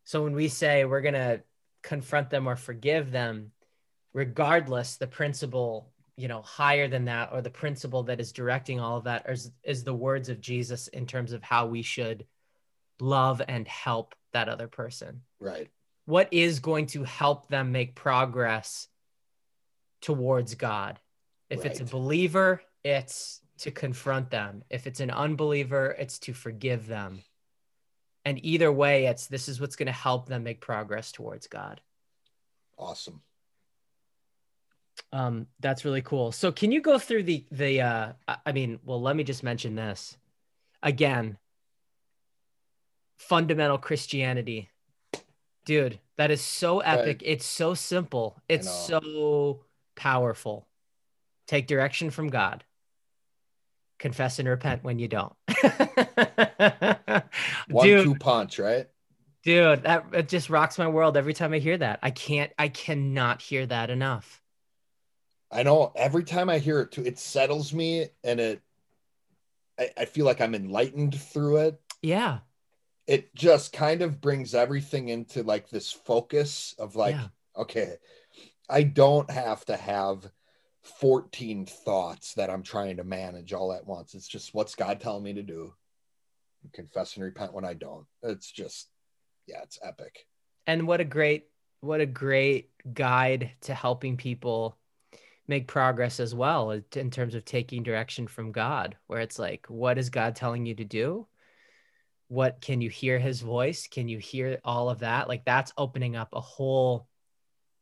So 0.05 0.23
when 0.23 0.33
we 0.33 0.47
say 0.47 0.85
we're 0.85 1.01
going 1.01 1.15
to 1.15 1.41
confront 1.83 2.29
them 2.29 2.47
or 2.47 2.55
forgive 2.55 3.11
them, 3.11 3.51
regardless, 4.13 4.95
the 4.97 5.07
principle, 5.07 5.91
you 6.19 6.27
know, 6.27 6.41
higher 6.41 6.87
than 6.87 7.05
that 7.05 7.29
or 7.31 7.41
the 7.41 7.49
principle 7.49 8.03
that 8.03 8.19
is 8.19 8.33
directing 8.33 8.79
all 8.79 8.97
of 8.97 9.05
that 9.05 9.25
is, 9.29 9.51
is 9.63 9.83
the 9.83 9.93
words 9.93 10.27
of 10.27 10.41
Jesus 10.41 10.89
in 10.89 11.05
terms 11.05 11.31
of 11.31 11.41
how 11.41 11.65
we 11.65 11.81
should 11.81 12.25
love 12.99 13.41
and 13.47 13.65
help 13.67 14.13
that 14.33 14.49
other 14.49 14.67
person. 14.67 15.21
Right. 15.39 15.69
What 16.05 16.27
is 16.31 16.59
going 16.59 16.87
to 16.87 17.03
help 17.03 17.47
them 17.47 17.71
make 17.71 17.95
progress 17.95 18.87
towards 20.01 20.55
God. 20.55 20.99
If 21.49 21.59
right. 21.59 21.67
it's 21.67 21.79
a 21.79 21.85
believer, 21.85 22.61
it's 22.83 23.41
to 23.59 23.71
confront 23.71 24.29
them. 24.29 24.63
If 24.69 24.87
it's 24.87 24.99
an 24.99 25.11
unbeliever, 25.11 25.95
it's 25.97 26.19
to 26.19 26.33
forgive 26.33 26.87
them. 26.87 27.23
And 28.25 28.43
either 28.43 28.71
way, 28.71 29.05
it's 29.05 29.27
this 29.27 29.47
is 29.47 29.59
what's 29.59 29.75
going 29.75 29.87
to 29.87 29.91
help 29.93 30.27
them 30.27 30.43
make 30.43 30.61
progress 30.61 31.11
towards 31.11 31.47
God. 31.47 31.81
Awesome. 32.77 33.21
Um, 35.11 35.47
that's 35.59 35.85
really 35.85 36.01
cool. 36.01 36.31
So 36.31 36.51
can 36.51 36.71
you 36.71 36.81
go 36.81 36.99
through 36.99 37.23
the 37.23 37.45
the 37.51 37.81
uh 37.81 38.13
I 38.45 38.51
mean, 38.51 38.79
well, 38.85 39.01
let 39.01 39.15
me 39.15 39.23
just 39.23 39.43
mention 39.43 39.75
this. 39.75 40.17
Again, 40.83 41.37
fundamental 43.17 43.77
Christianity. 43.77 44.69
Dude, 45.65 45.99
that 46.17 46.31
is 46.31 46.41
so 46.41 46.79
epic. 46.79 47.21
Right. 47.21 47.31
It's 47.31 47.45
so 47.45 47.73
simple. 47.73 48.41
It's 48.47 48.69
so 48.69 49.61
powerful. 49.95 50.67
Take 51.47 51.67
direction 51.67 52.09
from 52.09 52.29
God. 52.29 52.63
Confess 53.99 54.39
and 54.39 54.47
repent 54.47 54.83
when 54.83 54.97
you 54.97 55.07
don't. 55.07 55.33
One 57.69 57.85
dude, 57.85 58.03
two 58.05 58.15
punch, 58.15 58.57
right? 58.57 58.87
Dude, 59.43 59.83
that 59.83 60.05
it 60.13 60.29
just 60.29 60.49
rocks 60.49 60.77
my 60.77 60.87
world 60.87 61.17
every 61.17 61.33
time 61.33 61.53
I 61.53 61.59
hear 61.59 61.77
that. 61.77 61.99
I 62.01 62.11
can't 62.11 62.51
I 62.57 62.69
cannot 62.69 63.41
hear 63.41 63.65
that 63.65 63.89
enough. 63.89 64.41
I 65.51 65.63
know 65.63 65.91
every 65.95 66.23
time 66.23 66.49
I 66.49 66.59
hear 66.59 66.81
it 66.81 66.91
too, 66.91 67.03
it 67.03 67.17
settles 67.17 67.73
me 67.73 68.07
and 68.23 68.39
it 68.39 68.61
I, 69.79 69.89
I 69.97 70.05
feel 70.05 70.25
like 70.25 70.41
I'm 70.41 70.55
enlightened 70.55 71.19
through 71.19 71.57
it. 71.57 71.81
Yeah. 72.01 72.39
It 73.07 73.33
just 73.33 73.73
kind 73.73 74.01
of 74.01 74.21
brings 74.21 74.53
everything 74.53 75.09
into 75.09 75.41
like 75.43 75.69
this 75.69 75.91
focus 75.91 76.75
of 76.77 76.95
like 76.95 77.15
yeah. 77.15 77.27
okay 77.57 77.95
i 78.69 78.83
don't 78.83 79.29
have 79.31 79.65
to 79.65 79.75
have 79.75 80.29
14 80.99 81.65
thoughts 81.65 82.35
that 82.35 82.49
i'm 82.49 82.61
trying 82.61 82.97
to 82.97 83.03
manage 83.03 83.53
all 83.53 83.73
at 83.73 83.85
once. 83.85 84.13
It's 84.13 84.27
just 84.27 84.53
what's 84.53 84.75
god 84.75 84.99
telling 84.99 85.23
me 85.23 85.33
to 85.33 85.43
do. 85.43 85.73
Confess 86.73 87.15
and 87.15 87.23
repent 87.23 87.53
when 87.53 87.65
i 87.65 87.73
don't. 87.73 88.05
It's 88.21 88.51
just 88.51 88.89
yeah 89.47 89.61
it's 89.63 89.79
epic. 89.81 90.27
And 90.67 90.85
what 90.85 91.01
a 91.01 91.05
great 91.05 91.47
what 91.81 92.01
a 92.01 92.05
great 92.05 92.71
guide 92.93 93.51
to 93.61 93.73
helping 93.73 94.17
people 94.17 94.77
make 95.49 95.67
progress 95.67 96.19
as 96.19 96.33
well 96.33 96.71
in 96.71 97.09
terms 97.11 97.33
of 97.33 97.43
taking 97.43 97.81
direction 97.81 98.27
from 98.27 98.51
god 98.51 98.95
where 99.07 99.19
it's 99.19 99.39
like 99.39 99.65
what 99.67 99.97
is 99.97 100.09
god 100.09 100.35
telling 100.35 100.65
you 100.65 100.75
to 100.75 100.85
do? 100.85 101.27
What 102.27 102.61
can 102.61 102.79
you 102.79 102.91
hear 102.91 103.17
his 103.17 103.41
voice? 103.41 103.87
Can 103.87 104.07
you 104.07 104.19
hear 104.19 104.59
all 104.63 104.91
of 104.91 104.99
that? 104.99 105.27
Like 105.27 105.43
that's 105.45 105.73
opening 105.75 106.15
up 106.15 106.29
a 106.33 106.39
whole 106.39 107.07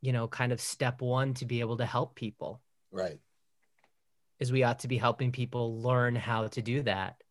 you 0.02 0.14
know 0.14 0.28
kind 0.28 0.52
of 0.52 0.62
step 0.62 1.02
one 1.02 1.34
to 1.36 1.46
be 1.46 1.60
able 1.60 1.78
to 1.78 1.86
help 1.86 2.16
people. 2.16 2.62
Right. 2.92 3.20
Is 4.40 4.52
we 4.52 4.64
ought 4.64 4.80
to 4.80 4.88
be 4.88 4.98
helping 4.98 5.32
people 5.32 5.82
learn 5.82 6.16
how 6.16 6.48
to 6.48 6.62
do 6.62 6.84
that. 6.84 7.22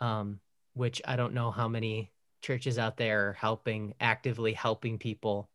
Um 0.00 0.40
which 0.74 1.00
i 1.04 1.16
don't 1.16 1.34
know 1.34 1.50
how 1.50 1.68
many 1.68 2.12
churches 2.42 2.78
out 2.78 2.96
there 2.96 3.28
are 3.28 3.32
helping 3.32 3.94
actively 4.00 4.52
helping 4.52 4.98
people 4.98 5.48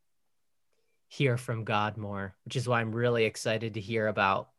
hear 1.09 1.37
from 1.37 1.65
god 1.65 1.97
more 1.97 2.35
which 2.45 2.55
is 2.55 2.67
why 2.67 2.79
i'm 2.79 2.95
really 2.95 3.25
excited 3.25 3.73
to 3.73 3.81
hear 3.81 4.07
about 4.07 4.49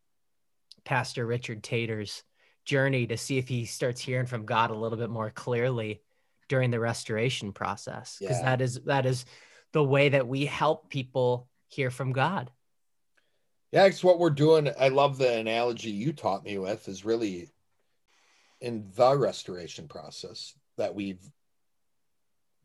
pastor 0.85 1.25
richard 1.25 1.63
tater's 1.63 2.23
journey 2.65 3.07
to 3.07 3.17
see 3.17 3.37
if 3.37 3.49
he 3.49 3.65
starts 3.65 4.01
hearing 4.01 4.27
from 4.27 4.47
God 4.47 4.71
a 4.71 4.75
little 4.75 4.97
bit 4.97 5.11
more 5.11 5.31
clearly 5.31 6.03
during 6.49 6.71
the 6.71 6.81
restoration 6.81 7.53
process 7.53 8.17
because 8.21 8.39
yeah. 8.39 8.45
that 8.45 8.61
is 8.61 8.81
that 8.85 9.07
is 9.07 9.25
the 9.73 9.83
way 9.83 10.09
that 10.09 10.27
we 10.27 10.47
help 10.47 10.89
people 10.89 11.49
hear 11.69 11.91
from 11.91 12.13
God. 12.13 12.51
Yeah, 13.73 13.87
it's 13.87 14.03
what 14.03 14.19
we're 14.19 14.31
doing. 14.31 14.71
I 14.79 14.89
love 14.89 15.19
the 15.19 15.39
analogy 15.39 15.91
you 15.91 16.13
taught 16.13 16.45
me 16.45 16.59
with 16.59 16.89
is 16.89 17.05
really 17.05 17.51
in 18.61 18.89
the 18.95 19.17
restoration 19.17 19.89
process 19.89 20.55
that 20.77 20.95
we've 20.95 21.25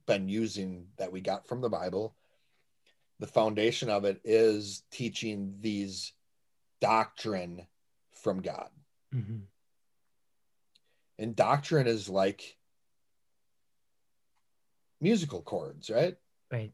been 0.08 0.28
using 0.28 0.88
that 0.98 1.12
we 1.12 1.22
got 1.22 1.48
from 1.48 1.62
the 1.62 1.70
Bible. 1.70 2.16
The 3.20 3.28
foundation 3.28 3.90
of 3.90 4.06
it 4.06 4.20
is 4.24 4.84
teaching 4.92 5.56
these 5.62 6.14
doctrine 6.82 7.66
from 8.12 8.42
God. 8.42 8.70
Mm-hmm. 9.14 9.40
And 11.18 11.36
doctrine 11.36 11.88
is 11.88 12.10
like 12.10 12.58
musical 15.00 15.42
chords, 15.42 15.90
right? 15.90 16.18
Right. 16.52 16.74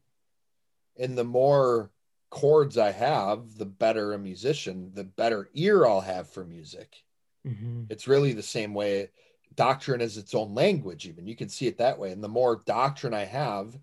And 0.97 1.17
the 1.17 1.23
more 1.23 1.91
chords 2.31 2.77
I 2.77 2.91
have, 2.91 3.57
the 3.57 3.65
better 3.65 4.13
a 4.13 4.19
musician, 4.19 4.91
the 4.93 5.03
better 5.03 5.49
ear 5.53 5.85
I'll 5.85 6.01
have 6.01 6.29
for 6.29 6.43
music. 6.43 7.03
Mm-hmm. 7.47 7.83
It's 7.89 8.07
really 8.07 8.33
the 8.33 8.41
same 8.41 8.73
way. 8.73 9.09
Doctrine 9.55 10.01
is 10.01 10.17
its 10.17 10.33
own 10.33 10.55
language, 10.55 11.05
even 11.05 11.27
you 11.27 11.35
can 11.35 11.49
see 11.49 11.67
it 11.67 11.77
that 11.77 11.99
way. 11.99 12.11
And 12.11 12.23
the 12.23 12.29
more 12.29 12.61
doctrine 12.65 13.13
I 13.13 13.25
have, 13.25 13.77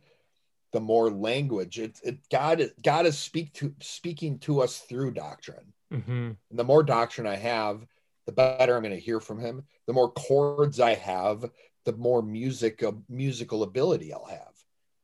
the 0.72 0.80
more 0.80 1.10
language 1.10 1.78
it, 1.78 1.98
it 2.02 2.18
God 2.30 2.62
God 2.82 3.06
is 3.06 3.18
speak 3.18 3.52
to 3.54 3.74
speaking 3.80 4.38
to 4.40 4.60
us 4.60 4.78
through 4.80 5.12
doctrine. 5.12 5.72
Mm-hmm. 5.92 6.32
And 6.50 6.58
the 6.58 6.64
more 6.64 6.82
doctrine 6.82 7.26
I 7.26 7.36
have, 7.36 7.86
the 8.26 8.32
better 8.32 8.76
I'm 8.76 8.82
going 8.82 8.94
to 8.94 9.00
hear 9.00 9.20
from 9.20 9.38
him. 9.38 9.64
The 9.86 9.94
more 9.94 10.12
chords 10.12 10.80
I 10.80 10.94
have, 10.94 11.50
the 11.84 11.92
more 11.94 12.22
music 12.22 12.82
uh, 12.82 12.92
musical 13.08 13.62
ability 13.62 14.12
I'll 14.12 14.26
have. 14.26 14.52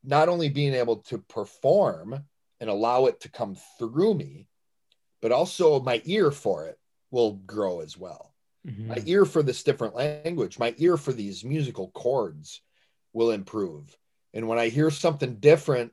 Not 0.02 0.28
only 0.28 0.50
being 0.50 0.74
able 0.74 0.96
to 0.96 1.18
perform 1.18 2.24
and 2.60 2.68
allow 2.68 3.06
it 3.06 3.20
to 3.20 3.30
come 3.30 3.56
through 3.78 4.14
me, 4.14 4.48
but 5.22 5.32
also 5.32 5.80
my 5.80 6.02
ear 6.04 6.30
for 6.30 6.66
it 6.66 6.78
will 7.10 7.36
grow 7.46 7.80
as 7.80 7.96
well. 7.96 8.34
Mm-hmm. 8.66 8.88
My 8.88 9.02
ear 9.06 9.24
for 9.24 9.42
this 9.42 9.62
different 9.62 9.94
language, 9.94 10.58
my 10.58 10.74
ear 10.76 10.98
for 10.98 11.12
these 11.12 11.44
musical 11.44 11.88
chords 11.92 12.60
will 13.14 13.30
improve. 13.30 13.96
And 14.34 14.48
when 14.48 14.58
I 14.58 14.68
hear 14.68 14.90
something 14.90 15.36
different 15.36 15.92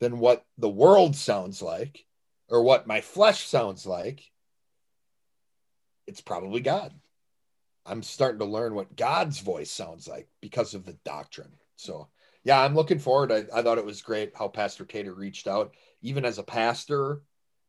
than 0.00 0.18
what 0.18 0.44
the 0.58 0.68
world 0.68 1.14
sounds 1.14 1.62
like 1.62 2.04
or 2.48 2.62
what 2.62 2.88
my 2.88 3.02
flesh 3.02 3.46
sounds 3.46 3.86
like, 3.86 4.28
it's 6.06 6.22
probably 6.22 6.60
God. 6.60 6.92
I'm 7.84 8.02
starting 8.02 8.38
to 8.38 8.44
learn 8.46 8.74
what 8.74 8.96
God's 8.96 9.38
voice 9.40 9.70
sounds 9.70 10.08
like 10.08 10.28
because 10.40 10.74
of 10.74 10.84
the 10.84 10.96
doctrine. 11.04 11.52
So, 11.76 12.08
yeah, 12.44 12.60
I'm 12.60 12.74
looking 12.74 12.98
forward. 12.98 13.30
I, 13.30 13.44
I 13.54 13.62
thought 13.62 13.78
it 13.78 13.84
was 13.84 14.02
great 14.02 14.32
how 14.36 14.48
Pastor 14.48 14.84
Tater 14.84 15.14
reached 15.14 15.46
out. 15.46 15.74
Even 16.00 16.24
as 16.24 16.38
a 16.38 16.42
pastor, 16.42 17.22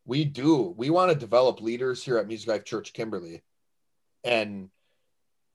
we 0.05 0.23
do. 0.23 0.73
We 0.77 0.89
want 0.89 1.11
to 1.11 1.17
develop 1.17 1.61
leaders 1.61 2.03
here 2.03 2.17
at 2.17 2.27
Music 2.27 2.47
Life 2.47 2.63
Church 2.63 2.93
Kimberly. 2.93 3.43
And 4.23 4.69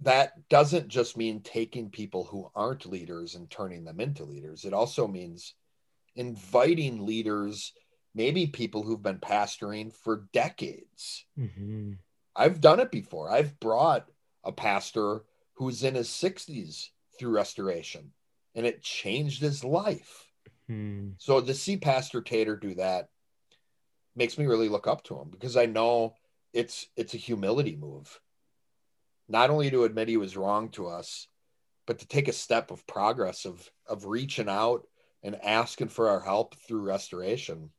that 0.01 0.49
doesn't 0.49 0.89
just 0.89 1.17
mean 1.17 1.41
taking 1.41 1.91
people 1.91 2.25
who 2.25 2.51
aren't 2.55 2.87
leaders 2.87 3.35
and 3.35 3.51
turning 3.51 3.85
them 3.85 4.01
into 4.01 4.25
leaders. 4.25 4.65
It 4.65 4.73
also 4.73 5.09
means 5.09 5.55
inviting 6.15 7.05
leaders, 7.05 7.73
maybe 8.15 8.47
people 8.47 8.83
who've 8.83 9.03
been 9.03 9.19
pastoring 9.19 9.93
for 9.93 10.29
decades. 10.33 11.25
Mm-hmm 11.39 11.93
I've 12.39 12.61
done 12.61 12.79
it 12.79 12.93
before. 12.93 13.29
I've 13.29 13.59
brought 13.59 14.07
a 14.45 14.53
pastor 14.53 15.25
who's 15.55 15.83
in 15.83 15.97
his 15.97 16.09
60s 16.09 16.87
through 17.19 17.31
restoration 17.31 18.13
and 18.55 18.65
it 18.65 18.81
changed 18.81 19.43
his 19.43 19.65
life. 19.65 20.31
Hmm. 20.69 21.11
So 21.19 21.41
to 21.41 21.53
see 21.53 21.77
Pastor 21.77 22.23
Tater 22.23 22.57
do 22.57 22.77
that 22.77 23.09
makes 24.15 24.39
me 24.39 24.47
really 24.47 24.69
look 24.69 24.87
up 24.87 25.03
to 25.05 25.19
him 25.19 25.31
because 25.31 25.57
I 25.57 25.67
know 25.67 26.15
it's 26.53 26.87
it's 26.97 27.15
a 27.15 27.19
humility 27.19 27.77
move. 27.77 28.21
Not 29.29 29.51
only 29.51 29.71
to 29.71 29.85
admit 29.85 30.09
he 30.09 30.17
was 30.17 30.37
wrong 30.37 30.71
to 30.71 30.89
us, 30.89 31.29
but 31.87 31.99
to 32.01 32.09
take 32.09 32.29
a 32.29 32.33
step 32.33 32.71
of 32.71 32.87
progress 32.87 33.45
of 33.45 33.71
of 33.87 34.07
reaching 34.07 34.49
out 34.49 34.87
and 35.23 35.37
asking 35.43 35.89
for 35.89 36.09
our 36.09 36.21
help 36.21 36.55
through 36.57 36.83
restoration. 36.83 37.71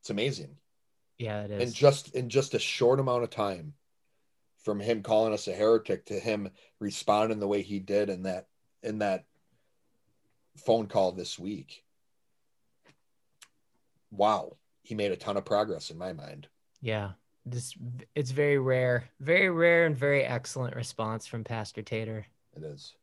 It's 0.00 0.10
amazing. 0.10 0.56
Yeah, 1.18 1.42
it 1.42 1.50
is. 1.50 1.62
And 1.62 1.74
just 1.74 2.14
in 2.14 2.28
just 2.28 2.54
a 2.54 2.58
short 2.58 2.98
amount 2.98 3.22
of 3.24 3.30
time, 3.30 3.74
from 4.64 4.80
him 4.80 5.02
calling 5.02 5.32
us 5.32 5.48
a 5.48 5.52
heretic 5.52 6.06
to 6.06 6.14
him 6.14 6.50
responding 6.80 7.40
the 7.40 7.48
way 7.48 7.62
he 7.62 7.78
did 7.78 8.08
in 8.08 8.24
that 8.24 8.46
in 8.82 8.98
that 8.98 9.24
phone 10.56 10.86
call 10.86 11.12
this 11.12 11.38
week. 11.38 11.84
Wow, 14.10 14.56
he 14.82 14.94
made 14.94 15.12
a 15.12 15.16
ton 15.16 15.36
of 15.36 15.44
progress 15.44 15.90
in 15.90 15.98
my 15.98 16.12
mind. 16.12 16.48
Yeah, 16.80 17.12
this 17.44 17.74
it's 18.14 18.30
very 18.30 18.58
rare, 18.58 19.10
very 19.20 19.50
rare, 19.50 19.86
and 19.86 19.96
very 19.96 20.24
excellent 20.24 20.76
response 20.76 21.26
from 21.26 21.44
Pastor 21.44 21.82
Tater. 21.82 22.26
It 22.56 22.62
is. 22.62 22.94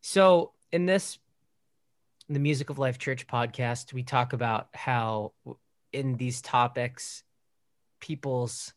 So 0.00 0.52
in 0.72 0.86
this, 0.86 1.18
in 2.28 2.34
the 2.34 2.40
Music 2.40 2.70
of 2.70 2.78
Life 2.78 2.98
Church 2.98 3.26
podcast, 3.26 3.92
we 3.92 4.02
talk 4.02 4.32
about 4.32 4.68
how 4.74 5.32
in 5.92 6.16
these 6.16 6.40
topics 6.40 7.22
people's 8.00 8.72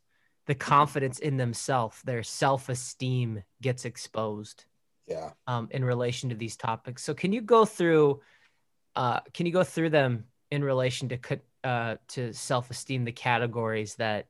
the 0.45 0.55
confidence 0.55 1.17
in 1.17 1.37
themselves, 1.37 2.01
their 2.03 2.21
self-esteem 2.21 3.43
gets 3.61 3.85
exposed. 3.85 4.65
Yeah. 5.07 5.31
Um, 5.47 5.67
in 5.71 5.83
relation 5.83 6.29
to 6.29 6.35
these 6.35 6.55
topics. 6.55 7.03
So 7.03 7.13
can 7.13 7.31
you 7.31 7.41
go 7.41 7.65
through 7.65 8.21
uh 8.95 9.19
can 9.33 9.45
you 9.45 9.51
go 9.51 9.63
through 9.63 9.89
them 9.89 10.25
in 10.51 10.63
relation 10.63 11.09
to 11.09 11.19
uh 11.63 11.95
to 12.09 12.33
self-esteem 12.33 13.03
the 13.03 13.11
categories 13.11 13.95
that 13.95 14.27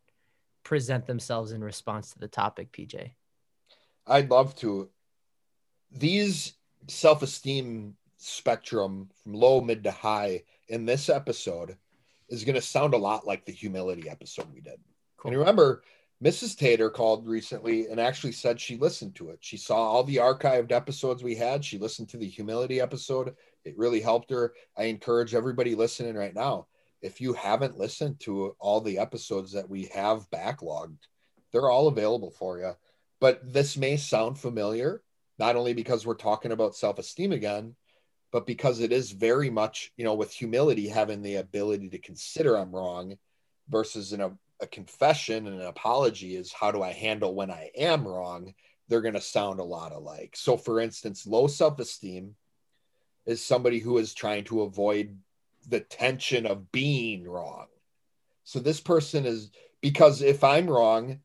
present 0.66 1.06
themselves 1.08 1.54
in 1.54 1.64
response 1.64 2.12
to 2.12 2.20
the 2.20 2.28
topic, 2.28 2.74
PJ? 2.74 3.12
I'd 4.06 4.30
love 4.30 4.54
to. 4.58 4.90
These 5.92 6.56
self-esteem 6.88 7.96
spectrum 8.18 9.10
from 9.24 9.34
low, 9.34 9.62
mid 9.62 9.86
to 9.86 9.92
high 9.92 10.44
in 10.68 10.86
this 10.86 11.08
episode 11.08 11.78
is 12.28 12.44
going 12.44 12.56
to 12.56 12.62
sound 12.62 12.94
a 12.94 12.98
lot 12.98 13.26
like 13.26 13.46
the 13.46 13.54
humility 13.54 14.10
episode 14.10 14.52
we 14.54 14.60
did. 14.60 14.80
Cool. 15.18 15.32
And 15.32 15.40
remember, 15.40 15.84
Mrs. 16.24 16.58
Tater 16.58 16.90
called 16.90 17.28
recently 17.28 17.88
and 17.88 18.00
actually 18.00 18.32
said 18.32 18.60
she 18.60 18.78
listened 18.78 19.16
to 19.16 19.30
it. 19.30 19.38
She 19.42 19.58
saw 19.58 19.78
all 19.78 20.04
the 20.04 20.18
archived 20.18 20.72
episodes 20.72 21.24
we 21.24 21.36
had. 21.36 21.64
She 21.64 21.78
listened 21.78 22.10
to 22.10 22.18
the 22.18 22.28
humility 22.28 22.82
episode. 22.82 23.36
It 23.64 23.78
really 23.78 24.02
helped 24.02 24.32
her. 24.32 24.54
I 24.78 24.86
encourage 24.86 25.36
everybody 25.36 25.76
listening 25.76 26.16
right 26.16 26.34
now. 26.34 26.68
If 27.06 27.22
you 27.22 27.34
haven't 27.34 27.78
listened 27.78 28.20
to 28.22 28.56
all 28.58 28.82
the 28.82 28.98
episodes 28.98 29.52
that 29.52 29.70
we 29.70 29.86
have 29.94 30.28
backlogged, 30.32 30.98
they're 31.52 31.70
all 31.70 31.88
available 31.88 32.32
for 32.32 32.58
you. 32.58 32.72
But 33.20 33.54
this 33.54 33.78
may 33.78 33.96
sound 33.96 34.40
familiar, 34.40 35.04
not 35.38 35.56
only 35.56 35.74
because 35.74 36.04
we're 36.04 36.16
talking 36.16 36.52
about 36.52 36.76
self 36.76 36.98
esteem 36.98 37.32
again, 37.32 37.76
but 38.32 38.48
because 38.48 38.80
it 38.80 38.92
is 38.92 39.12
very 39.12 39.52
much, 39.52 39.92
you 39.98 40.04
know, 40.04 40.16
with 40.16 40.32
humility, 40.32 40.88
having 40.88 41.22
the 41.22 41.36
ability 41.36 41.90
to 41.90 42.00
consider 42.00 42.58
I'm 42.58 42.76
wrong 42.76 43.18
versus 43.70 44.12
in 44.12 44.22
a, 44.22 44.32
a 44.60 44.66
confession 44.66 45.46
and 45.46 45.62
an 45.62 45.68
apology 45.68 46.36
is 46.36 46.52
how 46.52 46.72
do 46.72 46.82
I 46.82 46.92
handle 46.92 47.36
when 47.36 47.52
I 47.52 47.70
am 47.78 48.08
wrong? 48.08 48.56
They're 48.88 49.02
going 49.02 49.14
to 49.14 49.22
sound 49.22 49.60
a 49.60 49.64
lot 49.64 49.92
alike. 49.92 50.36
So, 50.36 50.58
for 50.58 50.80
instance, 50.80 51.28
low 51.28 51.46
self 51.46 51.80
esteem 51.80 52.36
is 53.28 53.46
somebody 53.46 53.78
who 53.78 54.00
is 54.00 54.16
trying 54.16 54.46
to 54.46 54.64
avoid 54.64 55.18
the 55.66 55.80
tension 55.80 56.46
of 56.46 56.72
being 56.72 57.28
wrong. 57.28 57.68
So, 58.44 58.60
this 58.60 58.80
person 58.80 59.26
is 59.26 59.52
because 59.82 60.22
if 60.22 60.44
I'm 60.44 60.70
wrong, 60.70 61.20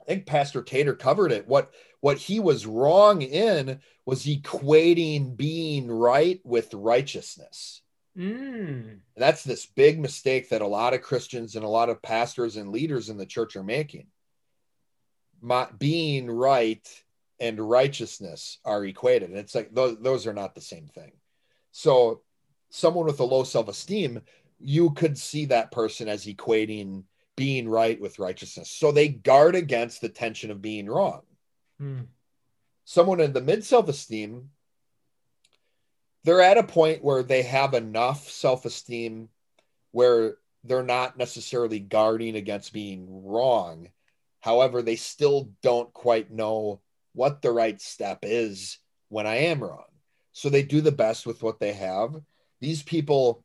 I 0.00 0.04
think 0.04 0.26
Pastor 0.26 0.62
Tater 0.62 0.94
covered 0.94 1.32
it. 1.32 1.46
What 1.46 1.72
what 2.00 2.18
he 2.18 2.40
was 2.40 2.66
wrong 2.66 3.22
in 3.22 3.80
was 4.06 4.24
equating 4.24 5.36
being 5.36 5.90
right 5.90 6.40
with 6.44 6.72
righteousness. 6.72 7.82
Mm. 8.16 8.98
That's 9.16 9.44
this 9.44 9.66
big 9.66 10.00
mistake 10.00 10.48
that 10.48 10.62
a 10.62 10.66
lot 10.66 10.94
of 10.94 11.02
Christians 11.02 11.54
and 11.56 11.64
a 11.64 11.68
lot 11.68 11.88
of 11.88 12.02
pastors 12.02 12.56
and 12.56 12.70
leaders 12.70 13.10
in 13.10 13.16
the 13.16 13.26
church 13.26 13.54
are 13.54 13.62
making. 13.62 14.06
My, 15.40 15.68
being 15.78 16.28
right 16.28 16.86
and 17.38 17.60
righteousness 17.60 18.58
are 18.64 18.84
equated. 18.84 19.30
And 19.30 19.38
it's 19.38 19.54
like 19.54 19.72
those, 19.72 19.98
those 20.00 20.26
are 20.26 20.32
not 20.32 20.54
the 20.54 20.60
same 20.60 20.88
thing. 20.88 21.12
So, 21.70 22.22
someone 22.70 23.06
with 23.06 23.20
a 23.20 23.24
low 23.24 23.44
self 23.44 23.68
esteem, 23.68 24.20
you 24.58 24.90
could 24.90 25.16
see 25.18 25.46
that 25.46 25.72
person 25.72 26.08
as 26.08 26.26
equating 26.26 27.04
being 27.36 27.68
right 27.68 28.00
with 28.00 28.18
righteousness. 28.18 28.70
So, 28.70 28.92
they 28.92 29.08
guard 29.08 29.54
against 29.54 30.00
the 30.00 30.08
tension 30.08 30.50
of 30.50 30.62
being 30.62 30.86
wrong. 30.86 31.22
Mm. 31.80 32.06
Someone 32.84 33.20
in 33.20 33.32
the 33.32 33.40
mid 33.40 33.64
self 33.64 33.88
esteem, 33.88 34.50
they're 36.24 36.40
at 36.40 36.58
a 36.58 36.62
point 36.62 37.04
where 37.04 37.22
they 37.22 37.42
have 37.42 37.74
enough 37.74 38.28
self 38.28 38.64
esteem 38.64 39.28
where 39.92 40.36
they're 40.64 40.82
not 40.82 41.16
necessarily 41.16 41.78
guarding 41.78 42.36
against 42.36 42.72
being 42.72 43.24
wrong. 43.24 43.88
However, 44.40 44.82
they 44.82 44.96
still 44.96 45.50
don't 45.62 45.92
quite 45.92 46.30
know 46.30 46.80
what 47.12 47.42
the 47.42 47.50
right 47.50 47.80
step 47.80 48.20
is 48.22 48.78
when 49.08 49.26
I 49.26 49.36
am 49.36 49.62
wrong. 49.62 49.84
So 50.32 50.48
they 50.48 50.62
do 50.62 50.80
the 50.80 50.92
best 50.92 51.26
with 51.26 51.42
what 51.42 51.58
they 51.58 51.72
have. 51.72 52.14
These 52.60 52.82
people, 52.82 53.44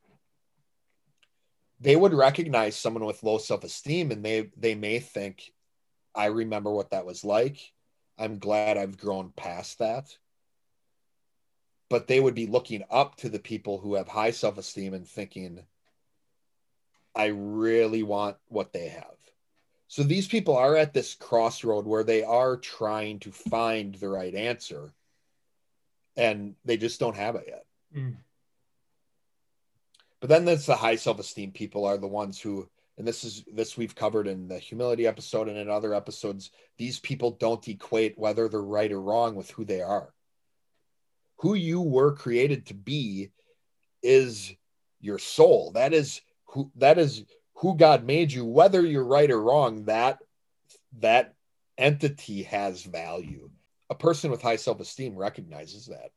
they 1.79 1.95
would 1.95 2.13
recognize 2.13 2.75
someone 2.75 3.05
with 3.05 3.23
low 3.23 3.37
self 3.37 3.63
esteem 3.63 4.11
and 4.11 4.23
they, 4.23 4.49
they 4.57 4.75
may 4.75 4.99
think, 4.99 5.51
I 6.15 6.25
remember 6.25 6.71
what 6.71 6.91
that 6.91 7.05
was 7.05 7.23
like. 7.23 7.57
I'm 8.17 8.39
glad 8.39 8.77
I've 8.77 8.97
grown 8.97 9.31
past 9.35 9.79
that. 9.79 10.15
But 11.89 12.07
they 12.07 12.19
would 12.19 12.35
be 12.35 12.47
looking 12.47 12.83
up 12.89 13.15
to 13.17 13.29
the 13.29 13.39
people 13.39 13.79
who 13.79 13.95
have 13.95 14.07
high 14.07 14.31
self 14.31 14.57
esteem 14.57 14.93
and 14.93 15.07
thinking, 15.07 15.63
I 17.15 17.27
really 17.27 18.03
want 18.03 18.37
what 18.47 18.73
they 18.73 18.87
have. 18.87 19.13
So 19.87 20.01
these 20.01 20.27
people 20.27 20.57
are 20.57 20.75
at 20.75 20.93
this 20.93 21.13
crossroad 21.13 21.85
where 21.85 22.03
they 22.03 22.23
are 22.23 22.57
trying 22.57 23.19
to 23.19 23.31
find 23.31 23.93
the 23.93 24.09
right 24.09 24.33
answer 24.33 24.91
and 26.17 26.55
they 26.65 26.77
just 26.77 26.99
don't 26.99 27.15
have 27.15 27.35
it 27.35 27.45
yet. 27.47 27.65
Mm. 27.95 28.15
But 30.23 30.29
then 30.29 30.45
there's 30.45 30.65
the 30.65 30.77
high 30.77 30.95
self-esteem 30.95 31.51
people 31.51 31.83
are 31.83 31.97
the 31.97 32.07
ones 32.07 32.39
who 32.39 32.69
and 32.97 33.05
this 33.05 33.25
is 33.25 33.43
this 33.53 33.75
we've 33.75 33.93
covered 33.93 34.25
in 34.25 34.47
the 34.47 34.57
humility 34.57 35.05
episode 35.05 35.49
and 35.49 35.57
in 35.57 35.69
other 35.69 35.93
episodes 35.93 36.51
these 36.77 36.97
people 36.97 37.31
don't 37.31 37.67
equate 37.67 38.17
whether 38.17 38.47
they're 38.47 38.61
right 38.61 38.93
or 38.93 39.01
wrong 39.01 39.35
with 39.35 39.51
who 39.51 39.65
they 39.65 39.81
are. 39.81 40.13
Who 41.39 41.55
you 41.55 41.81
were 41.81 42.15
created 42.15 42.67
to 42.67 42.73
be 42.73 43.31
is 44.01 44.55
your 45.01 45.19
soul. 45.19 45.73
That 45.73 45.93
is 45.93 46.21
who 46.45 46.71
that 46.77 46.97
is 46.97 47.25
who 47.55 47.75
god 47.75 48.05
made 48.05 48.31
you. 48.31 48.45
Whether 48.45 48.81
you're 48.81 49.03
right 49.03 49.29
or 49.29 49.41
wrong 49.41 49.83
that 49.87 50.19
that 50.99 51.33
entity 51.77 52.43
has 52.43 52.81
value. 52.81 53.49
A 53.89 53.95
person 53.95 54.31
with 54.31 54.41
high 54.41 54.55
self-esteem 54.55 55.17
recognizes 55.17 55.87
that. 55.87 56.11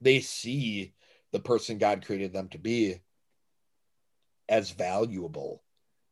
They 0.00 0.20
see 0.20 0.94
the 1.32 1.40
person 1.40 1.78
god 1.78 2.04
created 2.04 2.32
them 2.32 2.48
to 2.48 2.58
be 2.58 3.00
as 4.48 4.70
valuable. 4.70 5.62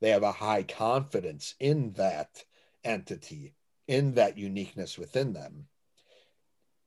They 0.01 0.11
have 0.11 0.23
a 0.23 0.33
high 0.33 0.63
confidence 0.63 1.55
in 1.61 1.93
that 1.93 2.45
entity, 2.85 3.55
in 3.87 4.15
that 4.15 4.39
uniqueness 4.39 4.97
within 4.97 5.35
them, 5.35 5.67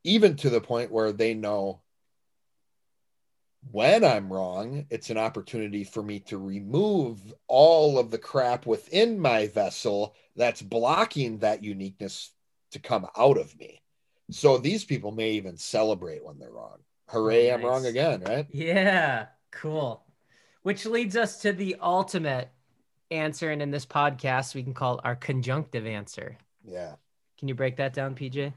even 0.04 0.36
to 0.38 0.50
the 0.50 0.62
point 0.62 0.92
where 0.92 1.12
they 1.12 1.34
know 1.34 1.82
when 3.72 4.04
I'm 4.04 4.32
wrong, 4.32 4.86
it's 4.90 5.10
an 5.10 5.18
opportunity 5.18 5.84
for 5.84 6.04
me 6.04 6.20
to 6.22 6.38
remove 6.38 7.34
all 7.48 7.98
of 7.98 8.12
the 8.12 8.18
crap 8.18 8.66
within 8.66 9.20
my 9.20 9.48
vessel 9.48 10.16
that's 10.36 10.62
blocking 10.62 11.38
that 11.40 11.64
uniqueness 11.64 12.32
to 12.72 12.80
come 12.80 13.08
out 13.18 13.38
of 13.38 13.58
me. 13.58 13.82
So 14.32 14.58
these 14.58 14.84
people 14.84 15.12
may 15.12 15.32
even 15.32 15.58
celebrate 15.58 16.26
when 16.26 16.40
they're 16.40 16.52
wrong. 16.52 16.80
Hooray, 17.08 17.52
Oh, 17.52 17.56
I'm 17.56 17.64
wrong 17.64 17.86
again, 17.86 18.22
right? 18.22 18.48
Yeah, 18.52 19.28
cool. 19.52 20.04
Which 20.64 20.86
leads 20.86 21.16
us 21.16 21.42
to 21.42 21.54
the 21.54 21.76
ultimate 21.82 22.50
answer. 23.12 23.52
And 23.52 23.62
in 23.62 23.72
this 23.72 23.86
podcast, 23.86 24.56
we 24.56 24.64
can 24.64 24.74
call 24.74 24.96
it 24.96 25.02
our 25.04 25.16
conjunctive 25.16 25.86
answer. 25.86 26.38
Yeah. 26.66 26.96
Can 27.38 27.48
you 27.48 27.56
break 27.56 27.78
that 27.78 27.94
down, 27.94 28.16
PJ? 28.16 28.54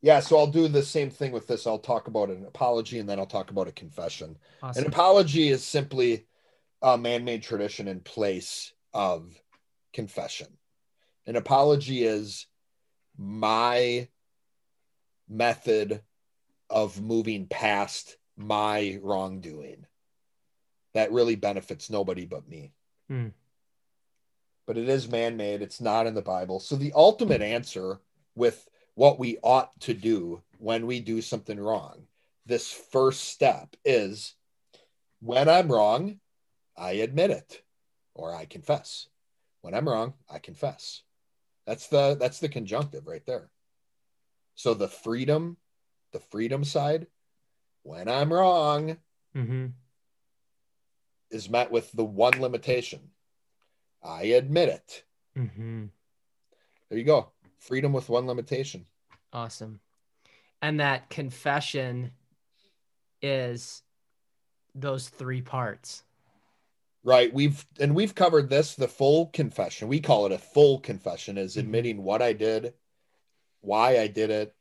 Yeah, 0.00 0.20
so 0.20 0.36
I'll 0.38 0.46
do 0.46 0.68
the 0.68 0.82
same 0.82 1.08
thing 1.08 1.32
with 1.32 1.46
this. 1.46 1.66
I'll 1.66 1.78
talk 1.78 2.08
about 2.08 2.28
an 2.28 2.44
apology 2.46 2.98
and 2.98 3.08
then 3.08 3.18
I'll 3.18 3.24
talk 3.26 3.50
about 3.50 3.68
a 3.68 3.72
confession. 3.72 4.36
An 4.62 4.86
apology 4.86 5.48
is 5.48 5.64
simply 5.64 6.26
a 6.82 6.98
man 6.98 7.24
made 7.24 7.42
tradition 7.42 7.88
in 7.88 8.00
place 8.00 8.72
of 8.92 9.34
confession. 9.94 10.48
An 11.26 11.36
apology 11.36 12.04
is 12.04 12.46
my 13.16 14.08
method 15.26 16.02
of 16.70 17.00
moving 17.00 17.46
past 17.46 18.16
my 18.36 18.98
wrongdoing 19.02 19.86
that 20.94 21.12
really 21.12 21.36
benefits 21.36 21.90
nobody 21.90 22.24
but 22.24 22.48
me. 22.48 22.72
Hmm. 23.08 23.28
But 24.66 24.78
it 24.78 24.88
is 24.88 25.08
man 25.08 25.36
made, 25.36 25.60
it's 25.60 25.80
not 25.80 26.06
in 26.06 26.14
the 26.14 26.22
Bible. 26.22 26.60
So 26.60 26.76
the 26.76 26.92
ultimate 26.94 27.42
answer 27.42 28.00
with 28.34 28.66
what 28.94 29.18
we 29.18 29.38
ought 29.42 29.78
to 29.80 29.94
do 29.94 30.42
when 30.58 30.86
we 30.86 31.00
do 31.00 31.20
something 31.20 31.58
wrong, 31.60 32.06
this 32.46 32.70
first 32.70 33.24
step 33.24 33.76
is 33.84 34.34
when 35.20 35.48
I'm 35.48 35.70
wrong, 35.70 36.20
I 36.76 36.92
admit 36.92 37.30
it 37.30 37.62
or 38.14 38.34
I 38.34 38.46
confess. 38.46 39.08
When 39.60 39.74
I'm 39.74 39.88
wrong, 39.88 40.14
I 40.30 40.38
confess. 40.38 41.02
That's 41.66 41.88
the 41.88 42.16
that's 42.18 42.40
the 42.40 42.48
conjunctive 42.48 43.06
right 43.06 43.24
there. 43.26 43.50
So 44.54 44.74
the 44.74 44.88
freedom, 44.88 45.56
the 46.14 46.20
freedom 46.20 46.64
side, 46.64 47.08
when 47.82 48.08
I'm 48.08 48.32
wrong, 48.32 48.96
hmm 49.34 49.66
is 51.30 51.50
met 51.50 51.72
with 51.72 51.90
the 51.92 52.04
one 52.04 52.40
limitation. 52.40 53.00
I 54.00 54.22
admit 54.24 54.68
it. 54.68 55.04
hmm 55.34 55.86
There 56.88 56.98
you 56.98 57.04
go. 57.04 57.32
Freedom 57.58 57.92
with 57.92 58.08
one 58.08 58.26
limitation. 58.26 58.86
Awesome. 59.32 59.80
And 60.62 60.78
that 60.78 61.10
confession 61.10 62.12
is 63.20 63.82
those 64.76 65.08
three 65.08 65.42
parts. 65.42 66.04
Right. 67.02 67.34
We've 67.34 67.66
and 67.80 67.96
we've 67.96 68.14
covered 68.14 68.48
this, 68.48 68.76
the 68.76 68.86
full 68.86 69.26
confession. 69.26 69.88
We 69.88 69.98
call 70.00 70.26
it 70.26 70.32
a 70.32 70.38
full 70.38 70.78
confession 70.78 71.36
is 71.36 71.56
Mhm. 71.56 71.60
admitting 71.60 72.02
what 72.04 72.22
I 72.22 72.32
did, 72.32 72.74
why 73.60 73.98
I 73.98 74.06
did 74.06 74.30
it, 74.30 74.54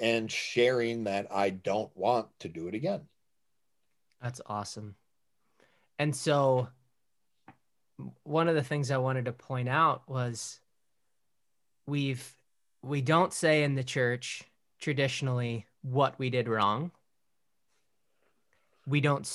and 0.00 0.30
sharing 0.30 1.04
that 1.04 1.26
I 1.30 1.50
don't 1.50 1.94
want 1.96 2.28
to 2.40 2.48
do 2.48 2.66
it 2.66 2.74
again. 2.74 3.02
That's 4.22 4.40
awesome. 4.46 4.96
And 5.98 6.16
so, 6.16 6.68
one 8.22 8.48
of 8.48 8.54
the 8.54 8.62
things 8.62 8.90
I 8.90 8.96
wanted 8.96 9.26
to 9.26 9.32
point 9.32 9.68
out 9.68 10.08
was 10.08 10.58
we've 11.86 12.34
we 12.82 13.02
don't 13.02 13.32
say 13.32 13.62
in 13.62 13.74
the 13.74 13.84
church 13.84 14.42
traditionally 14.80 15.66
what 15.82 16.18
we 16.18 16.30
did 16.30 16.48
wrong. 16.48 16.92
We 18.86 19.02
don't 19.02 19.28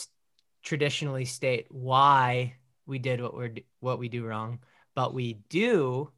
traditionally 0.63 1.25
state 1.25 1.67
why 1.69 2.55
we 2.87 2.97
did 2.97 3.21
what 3.21 3.35
we're 3.35 3.53
what 3.79 3.99
we 3.99 4.09
do 4.09 4.25
wrong, 4.25 4.59
but 4.95 5.13
we 5.13 5.33
do 5.49 6.09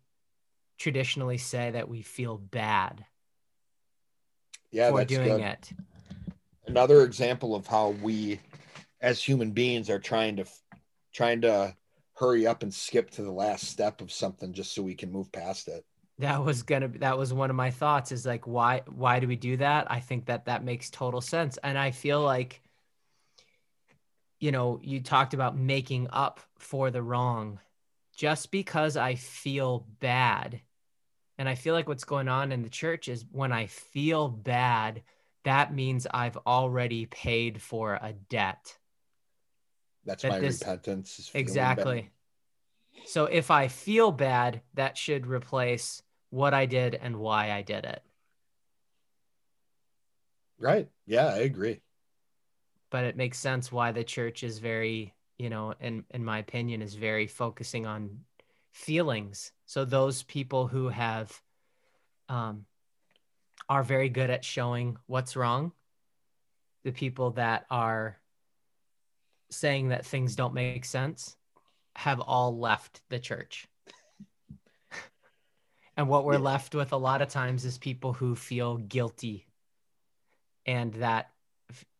traditionally 0.78 1.38
say 1.38 1.72
that 1.72 1.90
we 1.90 2.02
feel 2.02 2.38
bad 2.38 3.06
yeah, 4.72 4.90
for 4.90 5.00
that's 5.00 5.14
doing 5.14 5.38
good. 5.38 5.42
it. 5.42 5.72
Another 6.68 7.04
example 7.04 7.56
of 7.56 7.66
how 7.66 7.90
we, 8.02 8.40
as 9.02 9.24
human 9.24 9.52
beings, 9.52 9.90
are 9.90 10.00
trying 10.00 10.36
to 10.38 10.46
trying 11.14 11.42
to 11.42 11.76
hurry 12.14 12.48
up 12.48 12.64
and 12.64 12.74
skip 12.74 13.10
to 13.12 13.24
the 13.24 13.32
last 13.32 13.68
step 13.68 14.02
of 14.02 14.12
something 14.12 14.52
just 14.54 14.74
so 14.74 14.82
we 14.82 14.96
can 14.96 15.12
move 15.12 15.32
past 15.32 15.68
it. 15.68 15.86
That 16.20 16.44
was 16.44 16.64
gonna 16.64 16.88
that 17.00 17.18
was 17.18 17.34
one 17.34 17.50
of 17.50 17.56
my 17.56 17.70
thoughts 17.70 18.12
is 18.12 18.26
like 18.26 18.48
why 18.48 18.82
why 18.88 19.20
do 19.20 19.28
we 19.28 19.36
do 19.36 19.58
that? 19.58 19.90
I 19.92 20.00
think 20.00 20.26
that 20.26 20.46
that 20.46 20.64
makes 20.64 20.90
total 20.90 21.22
sense, 21.22 21.58
and 21.64 21.78
I 21.78 21.92
feel 21.92 22.22
like 22.22 22.62
you 24.40 24.52
know 24.52 24.80
you 24.82 25.02
talked 25.02 25.34
about 25.34 25.58
making 25.58 26.08
up 26.12 26.40
for 26.58 26.92
the 26.92 27.04
wrong 27.04 27.60
just 28.16 28.50
because 28.50 28.98
I 28.98 29.14
feel 29.16 29.86
bad. 30.00 30.60
And 31.38 31.48
I 31.48 31.56
feel 31.56 31.74
like 31.74 31.88
what's 31.88 32.04
going 32.04 32.28
on 32.28 32.52
in 32.52 32.64
the 32.64 32.70
church 32.70 33.08
is 33.08 33.26
when 33.32 33.52
I 33.52 33.68
feel 33.68 34.28
bad, 34.28 35.04
that 35.44 35.74
means 35.74 36.08
I've 36.12 36.38
already 36.38 37.06
paid 37.06 37.62
for 37.62 37.94
a 38.02 38.14
debt. 38.14 38.78
That's 40.06 40.24
That 40.24 40.30
my 40.30 40.40
this- 40.40 40.62
repentance. 40.62 41.20
is 41.20 41.32
Exactly. 41.34 42.12
So 43.06 43.26
if 43.26 43.52
I 43.52 43.68
feel 43.68 44.12
bad, 44.12 44.62
that 44.74 44.98
should 44.98 45.28
replace 45.28 46.02
what 46.30 46.54
I 46.54 46.66
did 46.66 46.96
and 46.96 47.18
why 47.18 47.52
I 47.52 47.62
did 47.62 47.86
it. 47.86 48.04
Right. 50.60 50.90
Yeah, 51.06 51.28
I 51.28 51.40
agree. 51.40 51.82
But 52.90 53.04
it 53.04 53.16
makes 53.16 53.38
sense 53.38 53.72
why 53.72 53.92
the 53.92 54.04
church 54.04 54.44
is 54.44 54.60
very, 54.60 55.14
you 55.38 55.50
know, 55.50 55.74
in 55.80 56.04
in 56.10 56.26
my 56.26 56.40
opinion, 56.40 56.82
is 56.82 56.96
very 56.96 57.28
focusing 57.28 57.86
on 57.86 58.26
feelings. 58.72 59.52
So 59.68 59.86
those 59.86 60.24
people 60.24 60.68
who 60.68 60.90
have 60.90 61.40
um 62.30 62.66
are 63.70 63.84
very 63.84 64.10
good 64.10 64.30
at 64.30 64.46
showing 64.46 64.98
what's 65.08 65.36
wrong, 65.36 65.74
the 66.84 66.92
people 66.92 67.32
that 67.32 67.66
are 67.70 68.18
saying 69.52 69.90
that 69.90 70.06
things 70.06 70.36
don't 70.36 70.54
make 70.54 70.86
sense 70.86 71.36
have 71.96 72.20
all 72.20 72.58
left 72.58 73.02
the 73.10 73.20
church. 73.20 73.68
and 75.98 76.08
what 76.08 76.24
we're 76.26 76.34
Yeah. 76.34 76.40
left 76.40 76.76
with 76.76 76.94
a 76.94 76.98
lot 76.98 77.22
of 77.22 77.30
times 77.30 77.66
is 77.66 77.78
people 77.78 78.14
who 78.14 78.36
feel 78.36 78.78
guilty 78.78 79.48
and 80.66 80.94
that 80.96 81.32